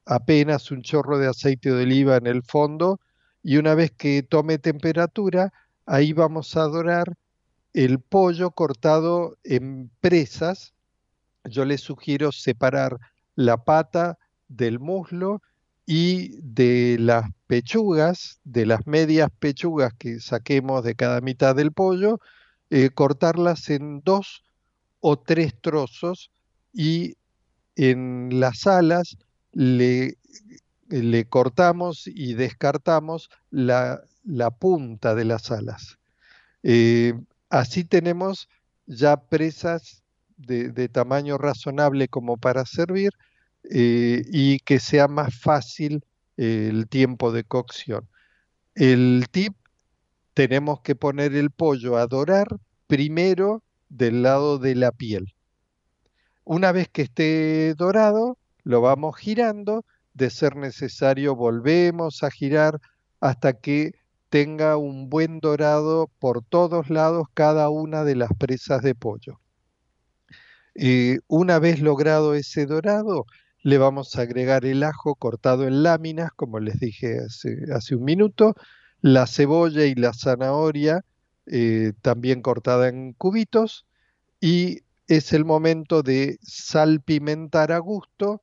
apenas 0.07 0.73
un 0.73 0.83
chorro 0.83 1.21
de 1.21 1.29
aceite 1.29 1.71
de 1.71 1.85
oliva 1.85 2.17
en 2.17 2.27
el 2.27 2.43
fondo 2.43 2.99
y 3.45 3.59
una 3.59 3.77
vez 3.77 3.93
que 3.93 4.25
tome 4.25 4.59
temperatura, 4.59 5.53
ahí 5.87 6.13
vamos 6.13 6.57
a 6.57 6.63
dorar 6.63 7.17
el 7.75 8.01
pollo 8.01 8.51
cortado 8.51 9.39
en 9.45 9.89
presas. 10.01 10.75
Yo 11.45 11.65
les 11.65 11.81
sugiero 11.81 12.33
separar 12.33 12.99
la 13.37 13.57
pata 13.59 14.19
del 14.57 14.79
muslo 14.79 15.43
y 15.87 16.37
de 16.41 16.97
las 16.99 17.31
pechugas, 17.47 18.41
de 18.45 18.67
las 18.67 18.87
medias 18.87 19.31
pechugas 19.39 19.93
que 19.99 20.21
saquemos 20.21 20.85
de 20.85 20.95
cada 20.95 21.21
mitad 21.21 21.57
del 21.57 21.73
pollo, 21.73 22.21
eh, 22.71 22.91
cortarlas 22.91 23.69
en 23.69 24.01
dos 24.05 24.45
o 25.01 25.19
tres 25.19 25.55
trozos 25.61 26.31
y 26.73 27.17
en 27.77 28.41
las 28.41 28.67
alas 28.67 29.17
le, 29.53 30.17
le 30.89 31.25
cortamos 31.27 32.07
y 32.07 32.35
descartamos 32.35 33.31
la, 33.51 34.03
punta 34.59 35.15
de 35.15 35.25
las 35.25 35.51
alas. 35.51 35.99
Eh, 36.63 37.15
así 37.49 37.85
tenemos 37.85 38.49
ya 38.87 39.17
presas 39.17 40.03
de, 40.37 40.89
tamaño 40.89 41.39
razonable 41.39 42.09
como 42.09 42.37
para 42.37 42.67
servir 42.67 43.13
eh, 43.71 44.23
y 44.27 44.59
que 44.61 44.81
sea 44.81 45.09
más 45.09 45.35
fácil 45.39 46.05
el 46.37 46.89
tiempo 46.89 47.33
de 47.33 47.45
cocción. 47.45 48.09
El 48.75 49.27
tip, 49.31 49.55
tenemos 50.35 50.81
que 50.81 50.95
poner 50.97 51.35
el 51.35 51.51
pollo 51.51 51.97
a 51.97 52.07
dorar 52.07 52.47
primero 52.87 53.63
del 53.89 54.23
lado 54.23 54.59
de 54.59 54.75
la 54.75 54.93
piel. 54.93 55.35
Una 56.45 56.73
vez 56.73 56.89
que 56.89 57.03
esté 57.03 57.75
dorado, 57.75 58.39
lo 58.65 58.81
vamos 58.81 59.17
girando, 59.17 59.85
de 60.15 60.31
ser 60.31 60.57
necesario 60.57 61.35
volvemos 61.37 62.23
a 62.23 62.31
girar 62.31 62.81
hasta 63.21 63.55
que 63.55 63.93
tenga 64.29 64.77
un 64.77 65.09
buen 65.11 65.41
dorado 65.41 66.11
por 66.19 66.43
todos 66.43 66.91
lados 66.91 67.27
cada 67.35 67.69
una 67.69 68.05
de 68.05 68.17
las 68.17 68.31
presas 68.39 68.83
de 68.83 68.95
pollo. 68.95 69.41
Eh, 70.75 71.19
una 71.29 71.59
vez 71.59 71.81
logrado 71.81 72.35
ese 72.35 72.67
dorado, 72.67 73.27
le 73.63 73.79
vamos 73.79 74.17
a 74.17 74.23
agregar 74.23 74.65
el 74.65 74.83
ajo 74.83 75.15
cortado 75.15 75.67
en 75.67 75.83
láminas, 75.83 76.33
como 76.35 76.59
les 76.59 76.81
dije 76.81 77.19
hace, 77.75 77.95
un 77.95 78.05
minuto, 78.05 78.55
la 79.01 79.27
cebolla 79.27 79.85
y 79.85 79.95
la 79.95 80.13
zanahoria 80.13 81.05
eh, 81.47 81.93
también 82.03 82.43
cortada 82.43 82.89
en 82.89 83.13
cubitos, 83.13 83.87
y 84.41 84.81
es 85.07 85.33
el 85.33 85.45
momento 85.45 86.03
de 86.03 86.39
salpimentar 86.43 87.73
a 87.73 87.79
gusto. 87.79 88.43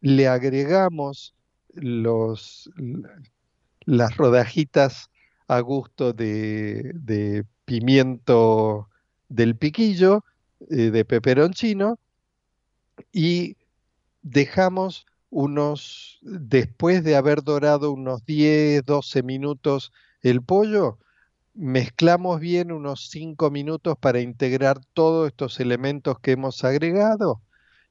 Le 0.00 0.28
agregamos 0.28 1.34
los, 1.74 2.70
las 3.84 4.16
rodajitas 4.16 5.10
a 5.48 5.60
gusto 5.60 6.12
de, 6.12 7.44
pimiento 7.66 8.88
del 9.28 9.56
piquillo, 9.56 10.24
eh, 10.70 10.90
de 10.90 11.04
peperoncino, 11.04 11.98
y 13.12 13.56
dejamos 14.24 15.06
unos, 15.30 16.18
después 16.22 17.04
de 17.04 17.14
haber 17.14 17.44
dorado 17.44 17.92
unos 17.92 18.24
10, 18.24 18.84
12 18.84 19.22
minutos 19.22 19.92
el 20.22 20.42
pollo, 20.42 20.98
mezclamos 21.54 22.40
bien 22.40 22.72
unos 22.72 23.10
5 23.10 23.50
minutos 23.50 23.96
para 23.98 24.20
integrar 24.20 24.80
todos 24.94 25.28
estos 25.28 25.60
elementos 25.60 26.18
que 26.18 26.32
hemos 26.32 26.64
agregado. 26.64 27.42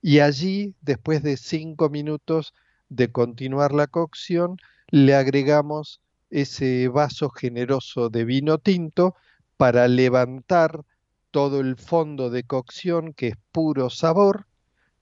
Y 0.01 0.19
allí, 0.19 0.73
después 0.81 1.21
de 1.23 1.37
5 1.37 1.89
minutos 1.89 2.53
de 2.89 3.11
continuar 3.11 3.71
la 3.73 3.87
cocción, 3.87 4.57
le 4.89 5.15
agregamos 5.15 6.01
ese 6.29 6.87
vaso 6.87 7.29
generoso 7.29 8.09
de 8.09 8.25
vino 8.25 8.57
tinto 8.57 9.15
para 9.55 9.87
levantar 9.87 10.83
todo 11.31 11.59
el 11.59 11.77
fondo 11.77 12.29
de 12.29 12.43
cocción 12.43 13.13
que 13.13 13.29
es 13.29 13.37
puro 13.51 13.89
sabor 13.89 14.47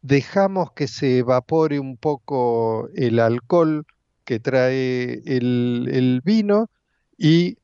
dejamos 0.02 0.72
que 0.74 0.88
se 0.88 1.20
evapore 1.20 1.80
un 1.80 1.98
poco 1.98 2.90
el 2.96 3.20
alcohol 3.20 3.86
que 4.26 4.40
trae 4.40 5.22
el, 5.26 6.22
vino 6.24 6.70
y 7.18 7.58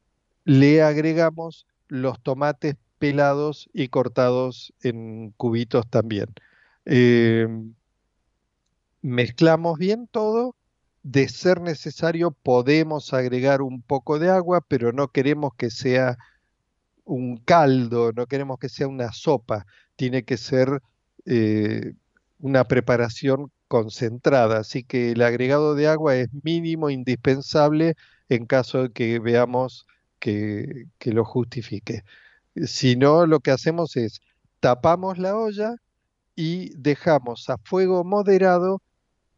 le 0.45 0.81
agregamos 0.81 1.65
los 1.87 2.21
tomates 2.21 2.75
pelados 2.99 3.69
y 3.73 3.89
cortados 3.89 4.73
en 4.81 5.31
cubitos 5.37 5.87
también. 5.89 6.27
Em, 6.85 7.73
mezclamos 9.01 9.77
bien 9.77 10.07
todo. 10.07 10.55
De 11.03 11.29
ser 11.29 11.61
necesario 11.61 12.31
podemos 12.31 13.13
agregar 13.13 13.61
un 13.61 13.81
poco 13.81 14.19
de 14.19 14.29
agua, 14.29 14.61
pero 14.67 14.91
no 14.91 15.07
queremos 15.09 15.53
que 15.55 15.69
sea 15.69 16.17
un 17.05 17.37
caldo, 17.37 18.11
no 18.13 18.27
queremos 18.27 18.59
que 18.59 18.69
sea 18.69 18.87
una 18.87 19.13
sopa. 19.13 19.65
Tiene 19.95 20.23
que 20.23 20.37
ser 20.37 20.81
eh, 21.25 21.93
una 22.39 22.65
preparación 22.65 23.51
concentrada, 23.67 24.59
así 24.59 24.83
que 24.83 25.11
el 25.11 25.21
agregado 25.21 25.75
de 25.75 25.87
agua 25.87 26.15
es 26.15 26.29
mínimo, 26.43 26.89
indispensable 26.89 27.95
en 28.29 28.45
caso 28.45 28.83
de 28.83 28.91
que 28.91 29.19
veamos 29.19 29.87
que, 30.19 30.87
lo 31.05 31.25
justifique. 31.25 32.03
Si 32.65 32.95
no, 32.95 33.25
lo 33.27 33.39
que 33.39 33.51
hacemos 33.51 33.95
es 33.97 34.21
tapamos 34.59 35.17
la 35.17 35.35
olla 35.37 35.75
y 36.35 36.69
dejamos 36.75 37.49
a 37.49 37.57
fuego 37.57 38.03
moderado 38.03 38.81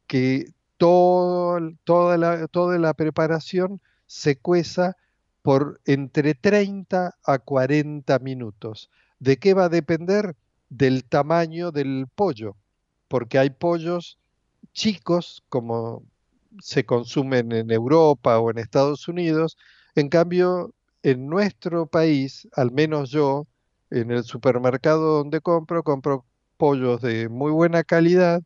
que 0.08 0.54
toda, 0.78 2.18
la, 2.18 2.47
toda 2.47 2.78
la 2.78 2.93
preparación 2.93 3.82
se 4.08 4.38
cueza 4.38 4.95
por 5.41 5.82
entre 5.86 6.36
30 6.36 7.16
a 7.24 7.39
40 7.39 8.20
minutos. 8.20 8.89
¿De 9.20 9.38
qué 9.38 9.54
va 9.54 9.66
a 9.66 9.70
depender? 9.70 10.36
Del 10.70 11.04
tamaño 11.04 11.72
del 11.72 12.08
pollo 12.14 12.56
porque 13.10 13.39
hay 13.39 13.49
pollos 13.49 14.18
chicos 14.74 15.43
como 15.49 16.03
se 16.62 16.86
consumen 16.86 17.51
en 17.51 17.72
Europa 17.72 18.39
o 18.39 18.51
en 18.51 18.60
Estados 18.60 19.07
Unidos. 19.10 19.57
En 19.95 20.10
cambio, 20.10 20.74
en 21.03 21.28
nuestro 21.28 21.88
país, 21.88 22.47
al 22.53 22.72
menos 22.72 23.12
yo, 23.12 23.47
en 23.89 24.12
el 24.12 24.24
supermercado 24.24 25.18
donde 25.18 25.41
compro, 25.41 25.84
compro 25.84 26.26
pollos 26.57 27.01
de 27.01 27.30
muy 27.30 27.51
buena 27.51 27.84
calidad, 27.84 28.41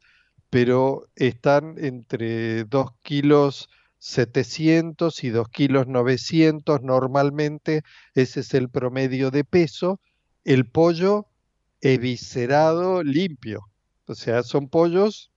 pero 0.50 1.08
están 1.16 1.76
entre 1.78 2.64
2 2.66 2.92
kilos 3.04 3.70
700 4.00 5.24
y 5.24 5.30
2 5.30 5.50
kilos 5.50 5.88
900 5.88 6.82
normalmente, 6.82 7.84
ese 8.16 8.42
es 8.42 8.54
el 8.54 8.70
promedio 8.70 9.32
de 9.32 9.44
peso. 9.44 10.00
El 10.44 10.66
pollo 10.66 11.28
eviscerado 11.82 13.02
limpio, 13.04 13.70
o 14.08 14.16
sea, 14.16 14.44
son 14.44 14.70
pollos 14.70 15.32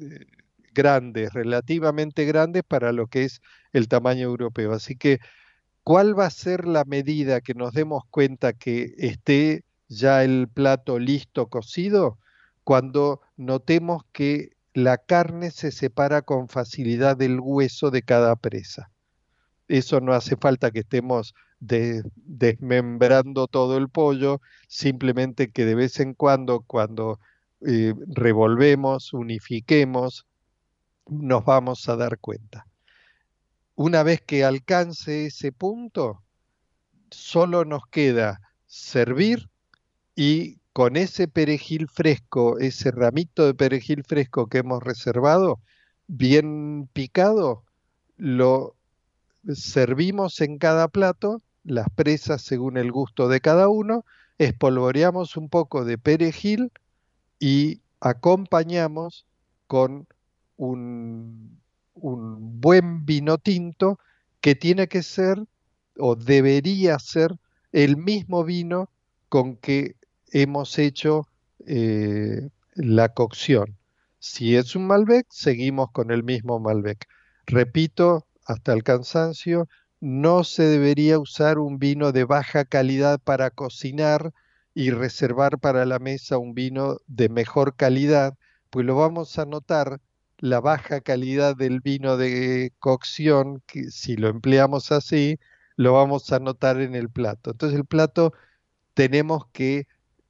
eh, 0.00 0.26
grandes, 0.72 1.32
relativamente 1.32 2.24
grandes 2.24 2.62
para 2.62 2.92
lo 2.92 3.06
que 3.06 3.24
es 3.24 3.40
el 3.72 3.88
tamaño 3.88 4.24
europeo. 4.24 4.72
Así 4.72 4.96
que, 4.96 5.18
¿cuál 5.82 6.18
va 6.18 6.26
a 6.26 6.30
ser 6.30 6.66
la 6.66 6.84
medida 6.84 7.40
que 7.40 7.54
nos 7.54 7.72
demos 7.72 8.04
cuenta 8.10 8.52
que 8.52 8.94
esté 8.98 9.64
ya 9.88 10.24
el 10.24 10.48
plato 10.48 10.98
listo 10.98 11.48
cocido? 11.48 12.18
Cuando 12.64 13.20
notemos 13.36 14.02
que 14.12 14.52
la 14.74 14.96
carne 14.98 15.50
se 15.50 15.70
separa 15.70 16.22
con 16.22 16.48
facilidad 16.48 17.16
del 17.16 17.40
hueso 17.40 17.90
de 17.90 18.02
cada 18.02 18.36
presa. 18.36 18.90
Eso 19.68 20.00
no 20.00 20.12
hace 20.14 20.36
falta 20.36 20.70
que 20.70 20.80
estemos 20.80 21.34
desmembrando 21.60 23.46
todo 23.46 23.76
el 23.76 23.88
pollo, 23.88 24.40
simplemente 24.66 25.50
que 25.50 25.64
de 25.64 25.74
vez 25.74 26.00
en 26.00 26.14
cuando, 26.14 26.62
cuando 26.62 27.20
eh, 27.66 27.94
revolvemos, 28.08 29.12
unifiquemos, 29.12 30.26
nos 31.06 31.44
vamos 31.44 31.88
a 31.88 31.96
dar 31.96 32.18
cuenta. 32.18 32.66
Una 33.74 34.02
vez 34.02 34.20
que 34.20 34.44
alcance 34.44 35.26
ese 35.26 35.52
punto, 35.52 36.22
solo 37.10 37.64
nos 37.64 37.86
queda 37.86 38.40
servir 38.66 39.48
y 40.14 40.58
con 40.72 40.96
ese 40.96 41.28
perejil 41.28 41.88
fresco, 41.88 42.58
ese 42.58 42.90
ramito 42.90 43.46
de 43.46 43.54
perejil 43.54 44.04
fresco 44.04 44.46
que 44.46 44.58
hemos 44.58 44.82
reservado, 44.82 45.60
bien 46.06 46.88
picado, 46.92 47.64
lo 48.16 48.76
servimos 49.54 50.40
en 50.40 50.58
cada 50.58 50.88
plato, 50.88 51.42
las 51.64 51.88
presas 51.94 52.42
según 52.42 52.76
el 52.76 52.90
gusto 52.90 53.28
de 53.28 53.40
cada 53.40 53.68
uno, 53.68 54.04
espolvoreamos 54.38 55.36
un 55.36 55.48
poco 55.48 55.84
de 55.84 55.98
perejil 55.98 56.72
y 57.42 57.80
acompañamos 57.98 59.26
con 59.66 60.06
un, 60.56 61.60
buen 61.94 63.04
vino 63.04 63.36
tinto 63.36 63.98
que 64.40 64.54
tiene 64.54 64.86
que 64.86 65.02
ser 65.02 65.44
o 65.98 66.14
debería 66.14 67.00
ser 67.00 67.34
el 67.72 67.96
mismo 67.96 68.44
vino 68.44 68.90
con 69.28 69.56
que 69.56 69.96
hemos 70.30 70.78
hecho 70.78 71.26
eh, 71.66 72.48
la 72.74 73.08
cocción. 73.08 73.76
Si 74.20 74.54
es 74.54 74.76
un 74.76 74.86
Malbec, 74.86 75.26
seguimos 75.28 75.90
con 75.90 76.12
el 76.12 76.22
mismo 76.22 76.60
Malbec. 76.60 77.08
Repito, 77.46 78.24
hasta 78.46 78.72
el 78.72 78.84
cansancio, 78.84 79.68
no 80.00 80.44
se 80.44 80.62
debería 80.62 81.18
usar 81.18 81.58
un 81.58 81.80
vino 81.80 82.12
de 82.12 82.22
baja 82.22 82.64
calidad 82.64 83.18
para 83.18 83.50
cocinar 83.50 84.32
y 84.74 84.90
reservar 84.90 85.58
para 85.58 85.84
la 85.84 85.98
mesa 85.98 86.38
un 86.38 86.54
vino 86.54 86.98
de 87.06 87.28
mejor 87.28 87.76
calidad, 87.76 88.34
pues 88.70 88.86
lo 88.86 88.96
vamos 88.96 89.38
a 89.38 89.44
notar 89.44 90.00
la 90.38 90.60
baja 90.60 91.00
calidad 91.00 91.56
del 91.56 91.80
vino 91.80 92.16
de 92.16 92.72
cocción, 92.80 93.62
si 93.90 94.16
lo 94.16 94.28
empleamos 94.28 94.90
así, 94.90 95.38
lo 95.76 95.92
vamos 95.92 96.32
a 96.32 96.40
notar 96.40 96.80
en 96.80 96.94
el 96.94 97.10
plato. 97.10 97.52
Entonces 97.52 97.78
el 97.78 97.86
plato 97.86 98.32
tenemos 98.94 99.46
que 99.52 99.86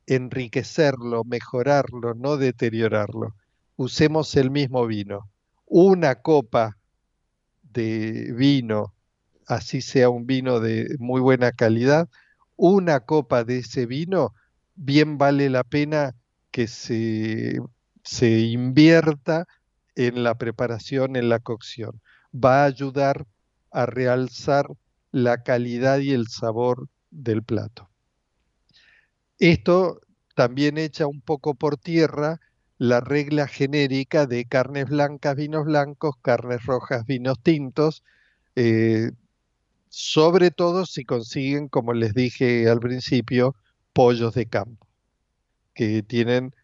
enriquecerlo, 0.06 1.24
mejorarlo, 1.24 2.14
no 2.14 2.36
deteriorarlo. 2.36 3.34
Usemos 3.76 4.36
el 4.36 4.50
mismo 4.50 4.86
vino. 4.86 5.30
Una 5.66 6.16
copa 6.16 6.76
de 7.62 8.32
vino, 8.34 8.94
así 9.46 9.80
sea 9.80 10.10
un 10.10 10.26
vino 10.26 10.60
de 10.60 10.94
muy 10.98 11.20
buena 11.20 11.52
calidad, 11.52 12.08
una 12.62 13.00
copa 13.00 13.42
de 13.42 13.58
ese 13.58 13.86
vino, 13.86 14.34
bien 14.76 15.18
vale 15.18 15.50
la 15.50 15.64
pena 15.64 16.14
que 16.52 16.68
se, 16.68 17.60
se 18.04 18.38
invierta 18.38 19.48
en 19.96 20.22
la 20.22 20.36
preparación, 20.38 21.16
en 21.16 21.28
la 21.28 21.40
cocción. 21.40 22.00
Va 22.32 22.62
a 22.62 22.66
ayudar 22.66 23.26
a 23.72 23.86
realzar 23.86 24.68
la 25.10 25.42
calidad 25.42 25.98
y 25.98 26.12
el 26.12 26.28
sabor 26.28 26.88
del 27.10 27.42
plato. 27.42 27.90
Esto 29.40 30.00
también 30.36 30.78
echa 30.78 31.08
un 31.08 31.20
poco 31.20 31.54
por 31.54 31.76
tierra 31.78 32.38
la 32.78 33.00
regla 33.00 33.48
genérica 33.48 34.26
de 34.26 34.44
carnes 34.44 34.88
blancas, 34.88 35.34
vinos 35.34 35.64
blancos, 35.64 36.14
carnes 36.22 36.64
rojas, 36.64 37.06
vinos 37.06 37.40
tintos. 37.42 38.04
Eh, 38.54 39.10
sobre 39.92 40.50
todo 40.50 40.86
si 40.86 41.04
consiguen, 41.04 41.68
como 41.68 41.92
les 41.92 42.14
dije 42.14 42.66
al 42.70 42.80
principio, 42.80 43.54
pollos 43.92 44.32
de 44.32 44.46
campo, 44.46 44.88
que 45.74 46.02
tienen 46.02 46.54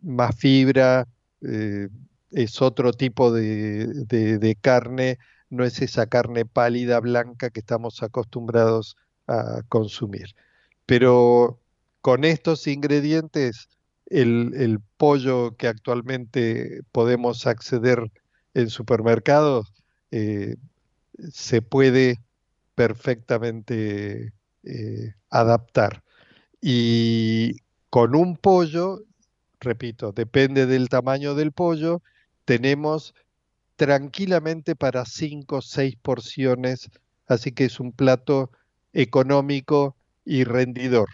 más 0.00 0.34
fibra, 0.34 1.06
eh, 1.42 1.88
es 2.30 2.62
otro 2.62 2.92
tipo 2.94 3.32
de, 3.32 4.56
carne, 4.62 5.18
no 5.50 5.64
es 5.64 5.82
esa 5.82 6.06
carne 6.06 6.46
pálida, 6.46 7.00
blanca 7.00 7.50
que 7.50 7.60
estamos 7.60 8.02
acostumbrados 8.02 8.96
a 9.26 9.60
consumir. 9.68 10.34
Pero 10.86 11.60
con 12.00 12.24
estos 12.24 12.66
ingredientes, 12.66 13.68
el, 14.06 14.80
pollo 14.96 15.54
que 15.58 15.68
actualmente 15.68 16.80
podemos 16.92 17.46
acceder 17.46 18.10
en 18.54 18.70
supermercados 18.70 19.70
eh, 20.12 20.56
se 21.30 21.60
puede 21.60 22.18
perfectamente 22.80 24.32
eh, 24.62 25.14
adaptar. 25.28 26.02
Y 26.62 27.56
con 27.90 28.14
un 28.14 28.38
pollo, 28.38 29.02
repito, 29.60 30.12
depende 30.12 30.64
del 30.64 30.88
tamaño 30.88 31.34
del 31.34 31.52
pollo, 31.52 32.00
tenemos 32.46 33.14
tranquilamente 33.76 34.76
para 34.76 35.04
cinco 35.04 35.56
o 35.58 35.60
seis 35.60 35.94
porciones, 36.00 36.88
así 37.26 37.52
que 37.52 37.66
es 37.66 37.80
un 37.80 37.92
plato 37.92 38.50
económico 38.94 39.94
y 40.24 40.44
rendidor. 40.44 41.10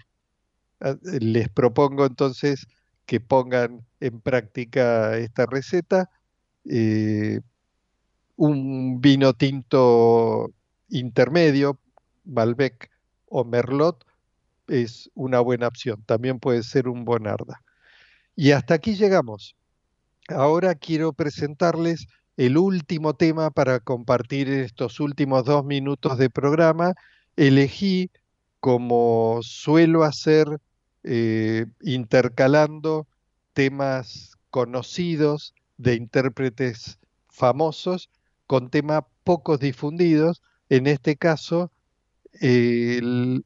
Ah, 0.79 0.95
les 1.03 1.49
propongo 1.49 2.07
entonces 2.07 2.69
que 3.07 3.19
pongan 3.19 3.85
en 3.99 4.21
práctica 4.21 5.19
esta 5.19 5.47
receta. 5.47 6.11
Eh, 6.65 7.41
un 8.37 9.01
vino 9.01 9.33
tinto 9.35 10.53
intermedio, 10.89 11.79
Malbec 12.25 12.91
o 13.27 13.45
Merlot, 13.45 14.05
es 14.69 15.11
una 15.15 15.41
buena 15.41 15.69
opción. 15.69 16.03
También 16.07 16.41
puede 16.41 16.63
ser 16.63 16.89
un 16.89 17.05
Bonarda. 17.05 17.63
Y 18.35 18.51
hasta 18.51 18.75
aquí 18.75 18.95
llegamos. 18.95 19.57
Ahora 20.29 20.75
quiero 20.75 21.13
presentarles 21.13 22.07
el 22.37 22.59
último 22.59 23.15
tema 23.15 23.51
para 23.51 23.81
compartir 23.81 24.49
estos 24.49 25.01
últimos 25.01 25.45
dos 25.45 25.65
minutos 25.65 26.19
de 26.19 26.29
programa. 26.29 26.95
Elegí, 27.37 28.11
como 28.61 29.39
suelo 29.43 30.05
hacer, 30.05 30.61
eh, 31.05 31.67
intercalando 31.81 33.07
temas 33.53 34.37
conocidos 34.51 35.55
de 35.79 35.95
intérpretes 35.95 36.99
famosos 37.29 38.11
con 38.47 38.71
temas 38.71 39.05
pocos 39.25 39.61
difundidos. 39.61 40.43
En 40.69 40.87
este 40.87 41.17
caso, 41.17 41.71
el, 42.41 43.45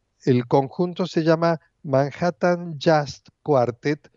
conjunto 0.49 1.07
se 1.07 1.23
llama 1.23 1.61
Manhattan 1.83 2.79
Jazz 2.79 3.23
Quartet. 3.43 4.11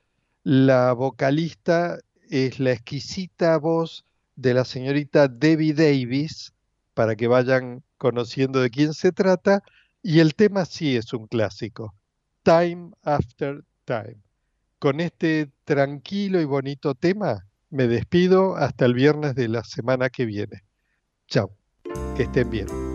La 0.44 0.94
vocalista 0.94 2.00
es 2.30 2.60
la 2.60 2.72
exquisita 2.72 3.58
voz 3.58 4.06
de 4.36 4.54
la 4.54 4.66
señorita 4.66 5.28
Debbie 5.28 5.74
Davis, 5.74 6.54
para 6.94 7.16
que 7.16 7.28
vayan 7.28 7.84
conociendo 7.98 8.62
de 8.62 8.70
quién 8.70 8.94
se 8.94 9.12
trata, 9.12 9.64
y 10.02 10.20
el 10.20 10.36
tema 10.36 10.66
sí 10.66 10.96
es 10.98 11.14
un 11.14 11.28
clásico, 11.28 11.94
Time 12.44 12.92
After 13.04 13.64
Time. 13.86 14.18
Con 14.80 15.00
este 15.00 15.50
tranquilo 15.64 16.42
y 16.42 16.46
bonito 16.46 16.94
tema, 16.96 17.46
me 17.70 17.88
despido 17.88 18.56
hasta 18.56 18.86
el 18.86 18.94
viernes 18.94 19.36
de 19.36 19.48
la 19.48 19.64
semana 19.64 20.10
que 20.10 20.26
viene. 20.26 20.64
Chao, 21.28 21.52
que 22.18 22.24
estén 22.24 22.50
bien. 22.50 22.93